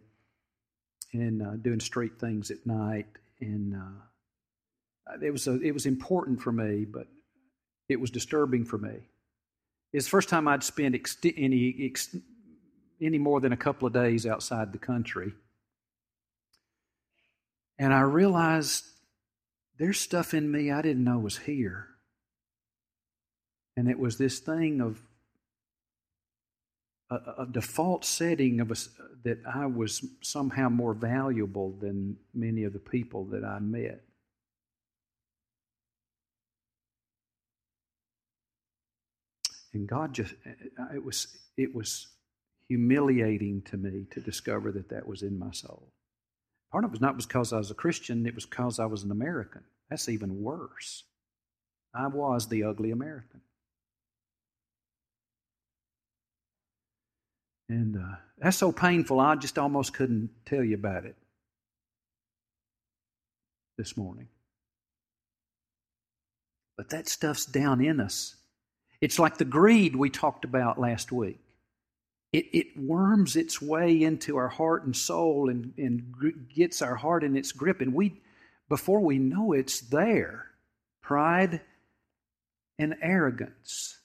and 1.13 1.41
uh, 1.41 1.55
doing 1.55 1.79
street 1.79 2.19
things 2.19 2.51
at 2.51 2.65
night. 2.65 3.07
And 3.39 3.75
uh, 3.75 5.17
it 5.21 5.31
was 5.31 5.47
a, 5.47 5.61
it 5.61 5.71
was 5.71 5.85
important 5.85 6.41
for 6.41 6.51
me, 6.51 6.85
but 6.85 7.07
it 7.87 7.99
was 7.99 8.11
disturbing 8.11 8.65
for 8.65 8.77
me. 8.77 8.99
It's 9.91 10.05
the 10.05 10.11
first 10.11 10.29
time 10.29 10.47
I'd 10.47 10.63
spent 10.63 10.95
ex- 10.95 11.17
any, 11.23 11.75
ex- 11.81 12.15
any 13.01 13.17
more 13.17 13.39
than 13.41 13.53
a 13.53 13.57
couple 13.57 13.87
of 13.87 13.93
days 13.93 14.25
outside 14.25 14.71
the 14.71 14.77
country. 14.77 15.33
And 17.77 17.93
I 17.93 18.01
realized 18.01 18.83
there's 19.77 19.99
stuff 19.99 20.33
in 20.33 20.51
me 20.51 20.71
I 20.71 20.81
didn't 20.81 21.03
know 21.03 21.17
was 21.17 21.37
here. 21.37 21.87
And 23.77 23.89
it 23.89 23.97
was 23.97 24.17
this 24.17 24.39
thing 24.39 24.81
of 24.81 25.01
a, 27.09 27.43
a 27.43 27.47
default 27.49 28.03
setting 28.05 28.59
of 28.59 28.71
a, 28.71 28.75
that 29.23 29.39
I 29.51 29.65
was 29.65 30.05
somehow 30.21 30.69
more 30.69 30.93
valuable 30.93 31.71
than 31.71 32.17
many 32.33 32.65
of 32.65 32.73
the 32.73 32.79
people 32.79 33.25
that 33.25 33.43
I 33.43 33.59
met. 33.59 34.03
And 39.73 39.87
God 39.87 40.13
just, 40.13 40.33
it 40.93 41.03
was, 41.03 41.27
it 41.57 41.75
was 41.75 42.07
humiliating 42.67 43.61
to 43.63 43.77
me 43.77 44.05
to 44.11 44.19
discover 44.19 44.71
that 44.71 44.89
that 44.89 45.07
was 45.07 45.21
in 45.21 45.37
my 45.37 45.51
soul. 45.51 45.91
Part 46.71 46.83
of 46.83 46.89
it 46.89 46.91
was 46.91 47.01
not 47.01 47.17
because 47.17 47.51
I 47.53 47.57
was 47.57 47.71
a 47.71 47.75
Christian, 47.75 48.25
it 48.25 48.35
was 48.35 48.45
because 48.45 48.79
I 48.79 48.85
was 48.85 49.03
an 49.03 49.11
American. 49.11 49.63
That's 49.89 50.09
even 50.09 50.41
worse. 50.41 51.03
I 51.93 52.07
was 52.07 52.47
the 52.47 52.63
ugly 52.63 52.91
American. 52.91 53.41
And 57.67 57.97
uh, 57.97 58.15
that's 58.37 58.57
so 58.57 58.71
painful, 58.71 59.19
I 59.19 59.35
just 59.35 59.59
almost 59.59 59.93
couldn't 59.93 60.29
tell 60.45 60.63
you 60.63 60.75
about 60.75 61.05
it 61.05 61.15
this 63.77 63.95
morning. 63.95 64.27
But 66.77 66.89
that 66.89 67.07
stuff's 67.07 67.45
down 67.45 67.83
in 67.83 67.99
us. 67.99 68.35
It's 69.01 69.19
like 69.19 69.37
the 69.37 69.45
greed 69.45 69.95
we 69.95 70.09
talked 70.09 70.45
about 70.45 70.79
last 70.79 71.11
week. 71.11 71.39
It, 72.31 72.45
it 72.53 72.67
worms 72.77 73.35
its 73.35 73.61
way 73.61 74.03
into 74.03 74.37
our 74.37 74.49
heart 74.49 74.85
and 74.85 74.95
soul 74.95 75.49
and, 75.49 75.73
and 75.77 76.13
gets 76.53 76.81
our 76.81 76.95
heart 76.95 77.23
in 77.23 77.35
its 77.35 77.51
grip. 77.51 77.81
And 77.81 77.93
we, 77.93 78.21
before 78.67 78.99
we 78.99 79.17
know 79.17 79.53
it's 79.53 79.79
there, 79.79 80.45
pride 81.01 81.61
and 82.77 82.95
arrogance. 83.01 83.97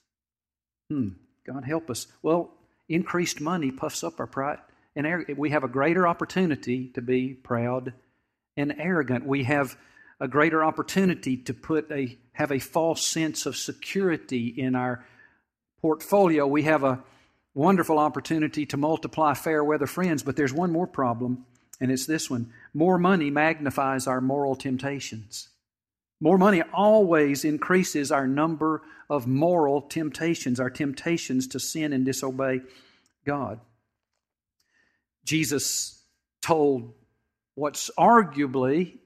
Hmm, 0.89 1.09
God 1.45 1.65
help 1.65 1.89
us. 1.89 2.07
Well, 2.23 2.51
increased 2.89 3.41
money 3.41 3.71
puffs 3.71 4.03
up 4.03 4.19
our 4.19 4.27
pride 4.27 4.59
and. 4.95 5.25
We 5.37 5.49
have 5.49 5.63
a 5.63 5.69
greater 5.69 6.07
opportunity 6.07 6.89
to 6.95 7.01
be 7.01 7.33
proud 7.33 7.93
and 8.57 8.73
arrogant. 8.77 9.25
We 9.25 9.43
have 9.43 9.77
a 10.19 10.27
greater 10.27 10.63
opportunity 10.63 11.37
to 11.37 11.53
put 11.53 11.91
a 11.91 12.17
have 12.33 12.51
a 12.51 12.59
false 12.59 13.05
sense 13.05 13.45
of 13.45 13.55
security 13.55 14.47
in 14.47 14.75
our 14.75 15.05
portfolio. 15.81 16.45
We 16.45 16.63
have 16.63 16.83
a 16.83 17.03
wonderful 17.53 17.97
opportunity 17.97 18.65
to 18.65 18.77
multiply 18.77 19.33
fair 19.33 19.63
weather 19.63 19.87
friends, 19.87 20.23
but 20.23 20.35
there's 20.35 20.53
one 20.53 20.71
more 20.71 20.87
problem, 20.87 21.45
and 21.79 21.91
it's 21.91 22.05
this 22.05 22.29
one. 22.29 22.51
More 22.73 22.97
money 22.97 23.29
magnifies 23.29 24.05
our 24.07 24.19
moral 24.19 24.55
temptations. 24.55 25.47
More 26.19 26.37
money 26.37 26.61
always 26.73 27.45
increases 27.45 28.11
our 28.11 28.27
number 28.27 28.81
of 29.09 29.27
moral 29.27 29.81
temptations, 29.81 30.59
our 30.59 30.69
temptations 30.69 31.47
to 31.47 31.59
sin 31.59 31.93
and 31.93 32.05
disobey 32.05 32.61
God. 33.25 33.59
Jesus 35.23 36.01
told 36.41 36.93
what's 37.55 37.89
arguably 37.97 38.97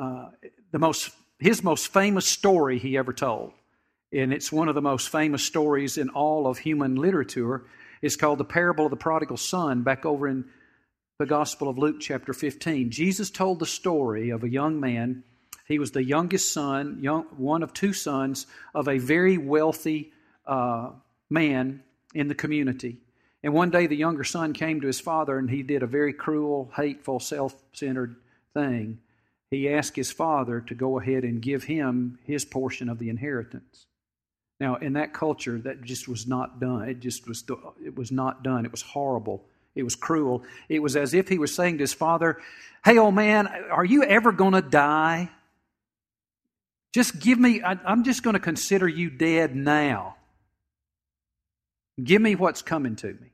uh, 0.00 0.30
the 0.70 0.78
most, 0.78 1.10
his 1.38 1.62
most 1.62 1.88
famous 1.88 2.26
story 2.26 2.78
he 2.78 2.96
ever 2.96 3.12
told. 3.12 3.52
And 4.12 4.32
it's 4.32 4.50
one 4.50 4.68
of 4.68 4.74
the 4.74 4.80
most 4.80 5.10
famous 5.10 5.44
stories 5.44 5.98
in 5.98 6.08
all 6.08 6.46
of 6.46 6.56
human 6.56 6.96
literature. 6.96 7.66
It's 8.00 8.16
called 8.16 8.38
the 8.38 8.44
parable 8.44 8.86
of 8.86 8.90
the 8.90 8.96
prodigal 8.96 9.36
son, 9.36 9.82
back 9.82 10.06
over 10.06 10.26
in 10.26 10.46
the 11.18 11.26
Gospel 11.26 11.68
of 11.68 11.76
Luke, 11.76 12.00
chapter 12.00 12.32
15. 12.32 12.90
Jesus 12.90 13.30
told 13.30 13.58
the 13.58 13.66
story 13.66 14.30
of 14.30 14.42
a 14.42 14.48
young 14.48 14.80
man. 14.80 15.22
He 15.68 15.78
was 15.78 15.90
the 15.90 16.02
youngest 16.02 16.50
son, 16.50 16.98
young, 17.02 17.24
one 17.36 17.62
of 17.62 17.74
two 17.74 17.92
sons 17.92 18.46
of 18.74 18.88
a 18.88 18.96
very 18.96 19.36
wealthy 19.36 20.12
uh, 20.46 20.92
man 21.28 21.82
in 22.14 22.28
the 22.28 22.34
community. 22.34 22.96
And 23.44 23.52
one 23.52 23.70
day 23.70 23.86
the 23.86 23.96
younger 23.96 24.24
son 24.24 24.54
came 24.54 24.80
to 24.80 24.86
his 24.86 24.98
father 24.98 25.38
and 25.38 25.50
he 25.50 25.62
did 25.62 25.82
a 25.82 25.86
very 25.86 26.14
cruel, 26.14 26.72
hateful, 26.74 27.20
self 27.20 27.54
centered 27.74 28.16
thing 28.54 28.98
he 29.50 29.68
asked 29.68 29.96
his 29.96 30.12
father 30.12 30.60
to 30.60 30.74
go 30.74 30.98
ahead 30.98 31.24
and 31.24 31.42
give 31.42 31.64
him 31.64 32.18
his 32.24 32.44
portion 32.44 32.88
of 32.88 32.98
the 32.98 33.08
inheritance. 33.08 33.86
Now, 34.60 34.76
in 34.76 34.92
that 34.92 35.14
culture, 35.14 35.58
that 35.58 35.82
just 35.82 36.06
was 36.06 36.26
not 36.26 36.60
done. 36.60 36.88
It 36.88 37.00
just 37.00 37.26
was, 37.26 37.44
it 37.84 37.96
was 37.96 38.12
not 38.12 38.42
done. 38.42 38.64
It 38.64 38.70
was 38.70 38.82
horrible. 38.82 39.44
It 39.74 39.82
was 39.82 39.96
cruel. 39.96 40.44
It 40.68 40.80
was 40.80 40.96
as 40.96 41.14
if 41.14 41.28
he 41.28 41.38
was 41.38 41.54
saying 41.54 41.78
to 41.78 41.82
his 41.82 41.94
father, 41.94 42.38
Hey, 42.84 42.98
old 42.98 43.14
man, 43.14 43.46
are 43.46 43.84
you 43.84 44.04
ever 44.04 44.32
going 44.32 44.52
to 44.52 44.62
die? 44.62 45.30
Just 46.92 47.20
give 47.20 47.38
me, 47.38 47.62
I, 47.62 47.78
I'm 47.84 48.04
just 48.04 48.22
going 48.22 48.34
to 48.34 48.40
consider 48.40 48.88
you 48.88 49.10
dead 49.10 49.54
now. 49.54 50.16
Give 52.02 52.20
me 52.20 52.34
what's 52.34 52.62
coming 52.62 52.96
to 52.96 53.08
me. 53.08 53.32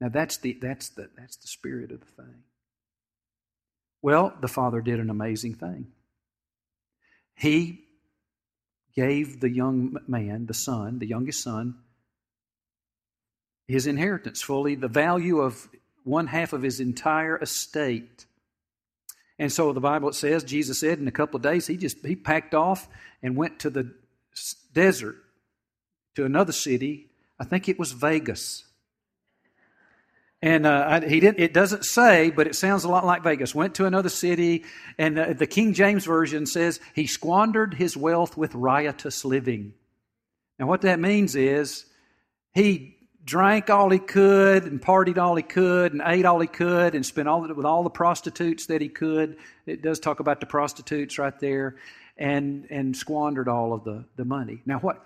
Now 0.00 0.08
that's 0.08 0.38
the 0.38 0.56
that's 0.60 0.90
the 0.90 1.10
that's 1.16 1.36
the 1.36 1.48
spirit 1.48 1.90
of 1.90 2.00
the 2.00 2.06
thing. 2.06 2.42
Well, 4.02 4.34
the 4.40 4.48
father 4.48 4.80
did 4.80 5.00
an 5.00 5.10
amazing 5.10 5.54
thing. 5.54 5.88
He 7.34 7.84
gave 8.94 9.40
the 9.40 9.50
young 9.50 9.96
man, 10.06 10.46
the 10.46 10.54
son, 10.54 10.98
the 10.98 11.06
youngest 11.06 11.42
son, 11.42 11.76
his 13.66 13.86
inheritance 13.86 14.42
fully, 14.42 14.74
the 14.74 14.88
value 14.88 15.40
of 15.40 15.68
one 16.04 16.26
half 16.26 16.52
of 16.52 16.62
his 16.62 16.80
entire 16.80 17.36
estate. 17.38 18.24
And 19.38 19.52
so 19.52 19.72
the 19.72 19.80
Bible 19.80 20.12
says, 20.12 20.42
Jesus 20.42 20.80
said 20.80 20.98
in 20.98 21.06
a 21.06 21.12
couple 21.12 21.36
of 21.36 21.42
days, 21.42 21.66
he 21.66 21.76
just 21.76 22.04
he 22.04 22.16
packed 22.16 22.54
off 22.54 22.88
and 23.22 23.36
went 23.36 23.60
to 23.60 23.70
the 23.70 23.94
desert 24.72 25.16
to 26.16 26.24
another 26.24 26.52
city. 26.52 27.10
I 27.38 27.44
think 27.44 27.68
it 27.68 27.78
was 27.78 27.92
Vegas. 27.92 28.64
And 30.40 30.66
uh, 30.66 31.00
he 31.00 31.18
didn't, 31.18 31.40
it 31.40 31.52
doesn't 31.52 31.84
say, 31.84 32.30
but 32.30 32.46
it 32.46 32.54
sounds 32.54 32.84
a 32.84 32.88
lot 32.88 33.04
like 33.04 33.24
Vegas. 33.24 33.54
Went 33.54 33.74
to 33.76 33.86
another 33.86 34.08
city, 34.08 34.64
and 34.96 35.18
uh, 35.18 35.32
the 35.32 35.48
King 35.48 35.72
James 35.74 36.04
Version 36.04 36.46
says 36.46 36.78
he 36.94 37.06
squandered 37.06 37.74
his 37.74 37.96
wealth 37.96 38.36
with 38.36 38.54
riotous 38.54 39.24
living. 39.24 39.74
Now, 40.58 40.66
what 40.66 40.82
that 40.82 41.00
means 41.00 41.34
is 41.34 41.86
he 42.52 42.96
drank 43.24 43.68
all 43.68 43.90
he 43.90 43.98
could 43.98 44.64
and 44.64 44.80
partied 44.80 45.18
all 45.18 45.34
he 45.34 45.42
could 45.42 45.92
and 45.92 46.00
ate 46.04 46.24
all 46.24 46.38
he 46.38 46.46
could 46.46 46.94
and 46.94 47.04
spent 47.04 47.28
all 47.28 47.40
with 47.42 47.66
all 47.66 47.82
the 47.82 47.90
prostitutes 47.90 48.66
that 48.66 48.80
he 48.80 48.88
could. 48.88 49.36
It 49.66 49.82
does 49.82 49.98
talk 49.98 50.20
about 50.20 50.38
the 50.38 50.46
prostitutes 50.46 51.18
right 51.18 51.38
there, 51.40 51.76
and 52.16 52.66
and 52.70 52.96
squandered 52.96 53.48
all 53.48 53.72
of 53.72 53.82
the 53.82 54.04
the 54.14 54.24
money. 54.24 54.62
Now, 54.66 54.78
what 54.78 55.04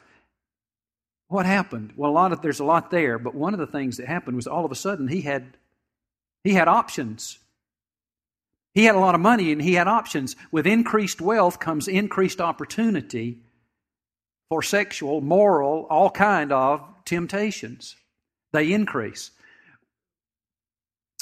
what 1.33 1.47
happened? 1.47 1.95
Well, 1.97 2.11
a 2.11 2.13
lot 2.13 2.33
of 2.33 2.43
there's 2.43 2.61
a 2.61 2.65
lot 2.65 2.91
there, 2.91 3.19
but 3.19 3.35
one 3.35 3.55
of 3.55 3.59
the 3.59 3.67
things 3.67 3.97
that 3.97 4.07
happened 4.07 4.37
was 4.37 4.47
all 4.47 4.67
of 4.67 4.71
a 4.71 4.77
sudden 4.77 5.09
he 5.09 5.23
had 5.23 5.57
he 6.45 6.53
had 6.53 6.69
options. 6.69 7.39
He 8.75 8.85
had 8.85 8.95
a 8.95 9.01
lot 9.01 9.15
of 9.15 9.21
money 9.21 9.51
and 9.51 9.61
he 9.61 9.75
had 9.75 9.89
options. 9.89 10.37
With 10.51 10.67
increased 10.67 11.21
wealth 11.21 11.59
comes 11.59 11.89
increased 11.89 12.41
opportunity 12.41 13.39
for 14.49 14.63
sexual, 14.63 15.23
moral, 15.23 15.87
all 15.89 16.11
kind 16.11 16.53
of 16.53 16.83
temptations. 17.05 17.97
They 18.53 18.73
increase. 18.73 19.31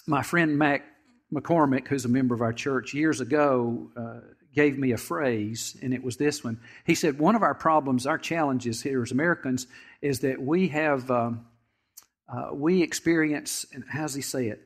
my 0.06 0.22
friend 0.22 0.58
Mac 0.58 0.84
McCormick, 1.32 1.86
who's 1.86 2.04
a 2.04 2.08
member 2.08 2.34
of 2.34 2.40
our 2.40 2.52
church, 2.52 2.94
years 2.94 3.20
ago 3.20 3.90
uh, 3.96 4.20
gave 4.54 4.76
me 4.76 4.90
a 4.90 4.96
phrase, 4.96 5.76
and 5.80 5.94
it 5.94 6.02
was 6.02 6.16
this 6.16 6.42
one. 6.42 6.58
He 6.84 6.96
said, 6.96 7.18
One 7.18 7.36
of 7.36 7.42
our 7.42 7.54
problems, 7.54 8.06
our 8.06 8.18
challenges 8.18 8.82
here 8.82 9.02
as 9.02 9.12
Americans, 9.12 9.68
is 10.03 10.20
that 10.20 10.40
we 10.40 10.68
have, 10.68 11.11
um, 11.11 11.46
uh, 12.28 12.51
we 12.53 12.82
experience, 12.82 13.66
and 13.72 13.84
how 13.88 14.03
does 14.03 14.14
he 14.14 14.22
say 14.22 14.48
it? 14.48 14.61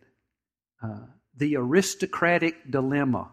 Uh, 0.82 1.00
the 1.36 1.56
aristocratic 1.56 2.70
dilemma. 2.70 3.30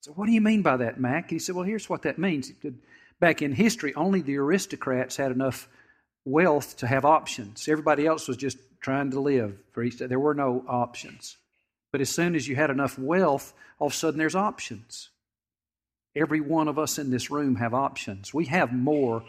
So, 0.00 0.12
what 0.12 0.26
do 0.26 0.32
you 0.32 0.40
mean 0.40 0.62
by 0.62 0.78
that, 0.78 0.98
Mac? 0.98 1.24
And 1.24 1.32
he 1.32 1.38
said, 1.38 1.54
Well, 1.54 1.64
here's 1.64 1.88
what 1.88 2.02
that 2.02 2.18
means. 2.18 2.50
Back 3.20 3.42
in 3.42 3.52
history, 3.52 3.94
only 3.94 4.20
the 4.20 4.36
aristocrats 4.36 5.16
had 5.16 5.30
enough 5.30 5.68
wealth 6.24 6.76
to 6.78 6.86
have 6.86 7.04
options. 7.04 7.68
Everybody 7.68 8.06
else 8.06 8.26
was 8.26 8.36
just 8.36 8.58
trying 8.80 9.10
to 9.12 9.20
live 9.20 9.56
for 9.72 9.82
each 9.82 9.98
day. 9.98 10.06
There 10.06 10.18
were 10.18 10.34
no 10.34 10.64
options. 10.66 11.36
But 11.92 12.00
as 12.00 12.10
soon 12.10 12.34
as 12.34 12.48
you 12.48 12.56
had 12.56 12.70
enough 12.70 12.98
wealth, 12.98 13.52
all 13.78 13.88
of 13.88 13.92
a 13.92 13.96
sudden 13.96 14.18
there's 14.18 14.34
options. 14.34 15.10
Every 16.16 16.40
one 16.40 16.68
of 16.68 16.78
us 16.78 16.98
in 16.98 17.10
this 17.10 17.30
room 17.30 17.56
have 17.56 17.74
options. 17.74 18.34
We 18.34 18.46
have 18.46 18.72
more 18.72 19.22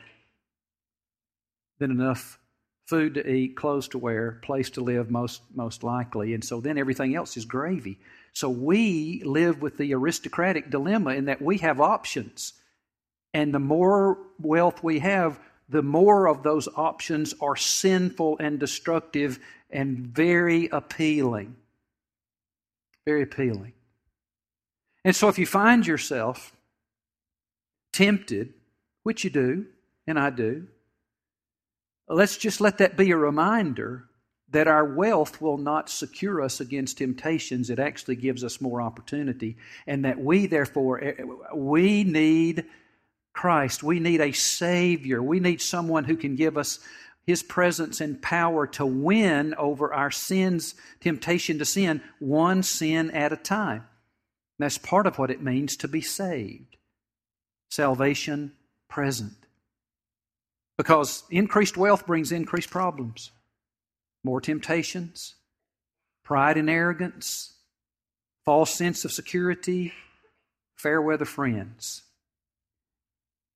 than 1.84 1.92
enough 1.92 2.40
food 2.86 3.14
to 3.16 3.30
eat, 3.30 3.56
clothes 3.58 3.90
to 3.90 3.98
wear, 3.98 4.40
place 4.42 4.70
to 4.72 4.82
live, 4.82 5.12
most, 5.12 5.42
most 5.54 5.84
likely. 5.84 6.34
And 6.34 6.44
so 6.44 6.62
then 6.62 6.78
everything 6.78 7.16
else 7.16 7.36
is 7.36 7.46
gravy. 7.46 8.00
So 8.34 8.50
we 8.50 9.22
live 9.26 9.62
with 9.62 9.78
the 9.78 9.94
aristocratic 9.94 10.70
dilemma 10.70 11.12
in 11.12 11.26
that 11.26 11.42
we 11.42 11.58
have 11.60 11.82
options. 11.82 12.54
And 13.34 13.54
the 13.54 13.60
more 13.60 14.18
wealth 14.40 14.82
we 14.84 15.00
have, 15.00 15.40
the 15.68 15.84
more 15.84 16.28
of 16.28 16.44
those 16.44 16.68
options 16.76 17.34
are 17.42 17.56
sinful 17.56 18.38
and 18.40 18.60
destructive 18.60 19.40
and 19.70 19.98
very 19.98 20.68
appealing. 20.68 21.56
Very 23.06 23.24
appealing. 23.24 23.74
And 25.04 25.16
so 25.16 25.28
if 25.28 25.38
you 25.38 25.46
find 25.46 25.86
yourself 25.86 26.56
tempted, 27.92 28.54
which 29.04 29.24
you 29.26 29.30
do, 29.30 29.66
and 30.08 30.18
I 30.18 30.30
do, 30.30 30.68
let's 32.08 32.38
just 32.38 32.62
let 32.62 32.78
that 32.80 32.98
be 32.98 33.12
a 33.12 33.18
reminder 33.18 34.06
that 34.54 34.68
our 34.68 34.86
wealth 34.86 35.42
will 35.42 35.58
not 35.58 35.90
secure 35.90 36.42
us 36.42 36.60
against 36.60 37.00
temptations. 37.00 37.70
It 37.70 37.80
actually 37.80 38.16
gives 38.16 38.44
us 38.44 38.62
more 38.62 38.82
opportunity. 38.82 39.58
And 39.88 40.06
that 40.06 40.20
we, 40.20 40.46
therefore, 40.46 41.04
eh, 41.04 41.14
we 41.56 42.04
need 42.04 42.66
Christ. 43.34 43.82
We 43.82 44.00
need 44.00 44.22
a 44.22 44.32
Savior. 44.32 45.22
We 45.22 45.40
need 45.40 45.60
someone 45.60 46.04
who 46.04 46.16
can 46.16 46.36
give 46.36 46.58
us 46.58 46.80
His 47.26 47.42
presence 47.42 48.00
and 48.00 48.22
power 48.22 48.68
to 48.68 48.86
win 48.86 49.56
over 49.56 49.92
our 49.92 50.12
sins, 50.12 50.76
temptation 51.00 51.58
to 51.58 51.66
sin, 51.66 52.02
one 52.20 52.62
sin 52.62 53.10
at 53.12 53.34
a 53.34 53.38
time. 53.38 53.86
That's 54.60 54.78
part 54.78 55.08
of 55.08 55.18
what 55.18 55.32
it 55.32 55.42
means 55.42 55.76
to 55.78 55.88
be 55.88 56.02
saved. 56.02 56.78
Salvation 57.72 58.54
present. 58.88 59.43
Because 60.78 61.24
increased 61.30 61.78
wealth 61.78 62.08
brings 62.08 62.32
increased 62.32 62.72
problems, 62.72 63.32
more 64.24 64.42
temptations, 64.42 65.36
pride 66.24 66.58
and 66.58 66.70
arrogance, 66.70 67.54
false 68.44 68.74
sense 68.74 69.06
of 69.06 69.12
security, 69.12 69.94
fair 70.76 71.02
weather 71.02 71.26
friends. 71.26 72.04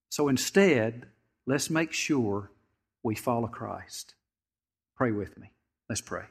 So 0.10 0.28
instead, 0.28 1.08
let's 1.46 1.70
make 1.70 1.92
sure 1.92 2.52
we 3.04 3.16
follow 3.16 3.48
Christ. 3.48 4.16
Pray 4.96 5.12
with 5.12 5.38
me. 5.38 5.52
Let's 5.90 6.02
pray. 6.02 6.24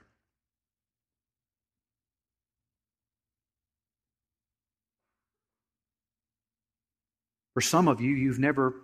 For 7.55 7.61
some 7.61 7.89
of 7.89 8.01
you, 8.03 8.11
you've 8.11 8.39
never 8.39 8.74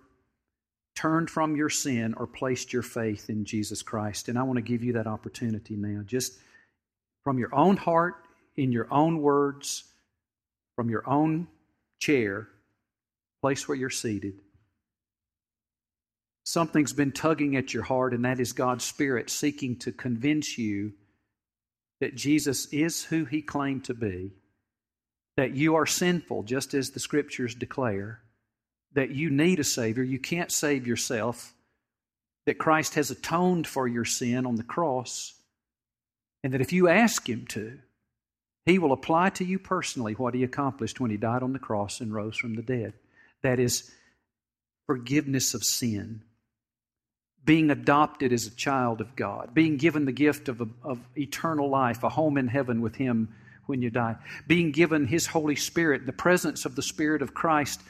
turned 0.94 1.30
from 1.30 1.56
your 1.56 1.70
sin 1.70 2.14
or 2.16 2.26
placed 2.26 2.72
your 2.72 2.82
faith 2.82 3.30
in 3.30 3.44
Jesus 3.44 3.82
Christ. 3.82 4.28
And 4.28 4.38
I 4.38 4.42
want 4.42 4.58
to 4.58 4.62
give 4.62 4.84
you 4.84 4.94
that 4.94 5.06
opportunity 5.06 5.76
now. 5.76 6.02
Just 6.04 6.34
from 7.24 7.38
your 7.38 7.54
own 7.54 7.76
heart, 7.76 8.14
in 8.56 8.72
your 8.72 8.92
own 8.92 9.20
words, 9.22 9.84
from 10.76 10.90
your 10.90 11.08
own 11.08 11.48
chair, 11.98 12.48
place 13.40 13.66
where 13.66 13.76
you're 13.76 13.90
seated. 13.90 14.34
Something's 16.44 16.92
been 16.92 17.12
tugging 17.12 17.56
at 17.56 17.72
your 17.72 17.84
heart, 17.84 18.12
and 18.12 18.24
that 18.24 18.40
is 18.40 18.52
God's 18.52 18.84
Spirit 18.84 19.30
seeking 19.30 19.78
to 19.80 19.92
convince 19.92 20.58
you 20.58 20.92
that 22.00 22.16
Jesus 22.16 22.66
is 22.66 23.04
who 23.04 23.24
He 23.24 23.42
claimed 23.42 23.84
to 23.84 23.94
be, 23.94 24.32
that 25.36 25.54
you 25.54 25.76
are 25.76 25.86
sinful, 25.86 26.42
just 26.42 26.74
as 26.74 26.90
the 26.90 27.00
Scriptures 27.00 27.54
declare, 27.54 28.20
that 28.94 29.10
you 29.10 29.30
need 29.30 29.58
a 29.58 29.64
Savior. 29.64 30.02
You 30.02 30.18
can't 30.18 30.52
save 30.52 30.86
yourself, 30.86 31.54
that 32.46 32.58
Christ 32.58 32.94
has 32.94 33.10
atoned 33.10 33.66
for 33.66 33.86
your 33.86 34.04
sin 34.04 34.46
on 34.46 34.56
the 34.56 34.62
cross, 34.62 35.34
and 36.42 36.52
that 36.52 36.60
if 36.60 36.72
you 36.72 36.88
ask 36.88 37.28
Him 37.28 37.46
to, 37.50 37.78
He 38.66 38.78
will 38.78 38.92
apply 38.92 39.30
to 39.30 39.44
you 39.44 39.58
personally 39.58 40.14
what 40.14 40.34
He 40.34 40.44
accomplished 40.44 41.00
when 41.00 41.10
He 41.10 41.16
died 41.16 41.42
on 41.42 41.52
the 41.52 41.58
cross 41.58 42.00
and 42.00 42.12
rose 42.12 42.36
from 42.36 42.54
the 42.54 42.62
dead. 42.62 42.94
That 43.42 43.58
is 43.58 43.90
forgiveness 44.86 45.54
of 45.54 45.64
sin, 45.64 46.22
being 47.44 47.70
adopted 47.70 48.32
as 48.32 48.46
a 48.46 48.54
child 48.54 49.00
of 49.00 49.16
God, 49.16 49.54
being 49.54 49.76
given 49.76 50.04
the 50.04 50.12
gift 50.12 50.48
of, 50.48 50.60
a, 50.60 50.68
of 50.82 50.98
eternal 51.16 51.68
life, 51.68 52.02
a 52.02 52.08
home 52.08 52.36
in 52.36 52.48
heaven 52.48 52.80
with 52.82 52.96
Him 52.96 53.34
when 53.66 53.80
you 53.80 53.90
die, 53.90 54.16
being 54.46 54.72
given 54.72 55.06
His 55.06 55.26
Holy 55.26 55.56
Spirit, 55.56 56.04
the 56.06 56.12
presence 56.12 56.64
of 56.64 56.74
the 56.74 56.82
Spirit 56.82 57.22
of 57.22 57.34
Christ 57.34 57.80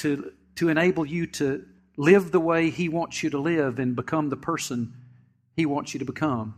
to, 0.00 0.32
to 0.56 0.68
enable 0.68 1.06
you 1.06 1.26
to 1.26 1.64
live 1.96 2.30
the 2.30 2.40
way 2.40 2.70
He 2.70 2.88
wants 2.88 3.22
you 3.22 3.30
to 3.30 3.38
live 3.38 3.78
and 3.78 3.96
become 3.96 4.28
the 4.28 4.36
person 4.36 4.94
He 5.54 5.66
wants 5.66 5.94
you 5.94 5.98
to 5.98 6.04
become. 6.04 6.54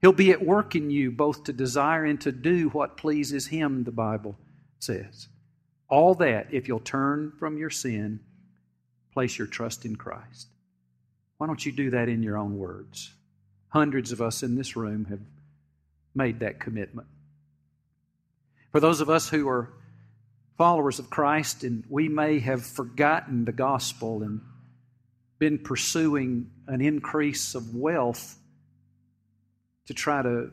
He'll 0.00 0.12
be 0.12 0.30
at 0.30 0.44
work 0.44 0.74
in 0.74 0.90
you 0.90 1.10
both 1.10 1.44
to 1.44 1.52
desire 1.52 2.04
and 2.04 2.20
to 2.22 2.32
do 2.32 2.68
what 2.70 2.96
pleases 2.96 3.46
Him, 3.46 3.84
the 3.84 3.92
Bible 3.92 4.36
says. 4.78 5.28
All 5.88 6.14
that, 6.16 6.48
if 6.52 6.68
you'll 6.68 6.80
turn 6.80 7.32
from 7.38 7.58
your 7.58 7.70
sin, 7.70 8.20
place 9.12 9.36
your 9.36 9.46
trust 9.46 9.84
in 9.84 9.96
Christ. 9.96 10.48
Why 11.38 11.46
don't 11.46 11.64
you 11.64 11.72
do 11.72 11.90
that 11.90 12.08
in 12.08 12.22
your 12.22 12.38
own 12.38 12.58
words? 12.58 13.12
Hundreds 13.68 14.12
of 14.12 14.20
us 14.20 14.42
in 14.42 14.56
this 14.56 14.76
room 14.76 15.06
have 15.06 15.20
made 16.14 16.40
that 16.40 16.60
commitment. 16.60 17.08
For 18.72 18.80
those 18.80 19.00
of 19.00 19.10
us 19.10 19.28
who 19.28 19.48
are 19.48 19.72
followers 20.60 20.98
of 20.98 21.08
Christ, 21.08 21.64
and 21.64 21.84
we 21.88 22.06
may 22.10 22.38
have 22.38 22.66
forgotten 22.66 23.46
the 23.46 23.52
gospel 23.52 24.22
and 24.22 24.42
been 25.38 25.58
pursuing 25.58 26.50
an 26.66 26.82
increase 26.82 27.54
of 27.54 27.74
wealth 27.74 28.36
to 29.86 29.94
try 29.94 30.20
to 30.20 30.50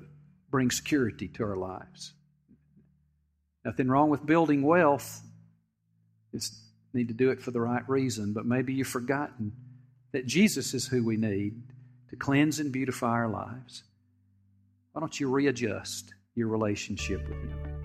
bring 0.49 0.71
security 0.71 1.27
to 1.27 1.43
our 1.43 1.57
lives. 1.57 2.13
Nothing 3.65 3.89
wrong 3.89 4.09
with 4.09 4.25
building 4.25 4.61
wealth. 4.61 5.21
Just 6.33 6.55
need 6.93 7.09
to 7.09 7.13
do 7.13 7.31
it 7.31 7.41
for 7.41 7.51
the 7.51 7.59
right 7.59 7.83
reason. 7.89 8.31
But 8.31 8.45
maybe 8.45 8.73
you've 8.73 8.87
forgotten 8.87 9.51
that 10.13 10.25
Jesus 10.25 10.73
is 10.73 10.87
who 10.87 11.03
we 11.03 11.17
need 11.17 11.61
to 12.11 12.15
cleanse 12.15 12.61
and 12.61 12.71
beautify 12.71 13.11
our 13.11 13.27
lives. 13.27 13.83
Why 14.93 15.01
don't 15.01 15.19
you 15.19 15.29
readjust 15.29 16.13
your 16.33 16.47
relationship 16.47 17.27
with 17.27 17.41
Him? 17.41 17.76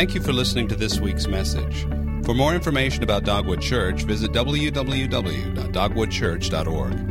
Thank 0.00 0.14
you 0.14 0.22
for 0.22 0.32
listening 0.32 0.66
to 0.68 0.76
this 0.76 0.98
week's 0.98 1.26
message. 1.26 1.82
For 2.24 2.32
more 2.32 2.54
information 2.54 3.02
about 3.02 3.24
Dogwood 3.24 3.60
Church, 3.60 4.04
visit 4.04 4.32
www.dogwoodchurch.org. 4.32 7.09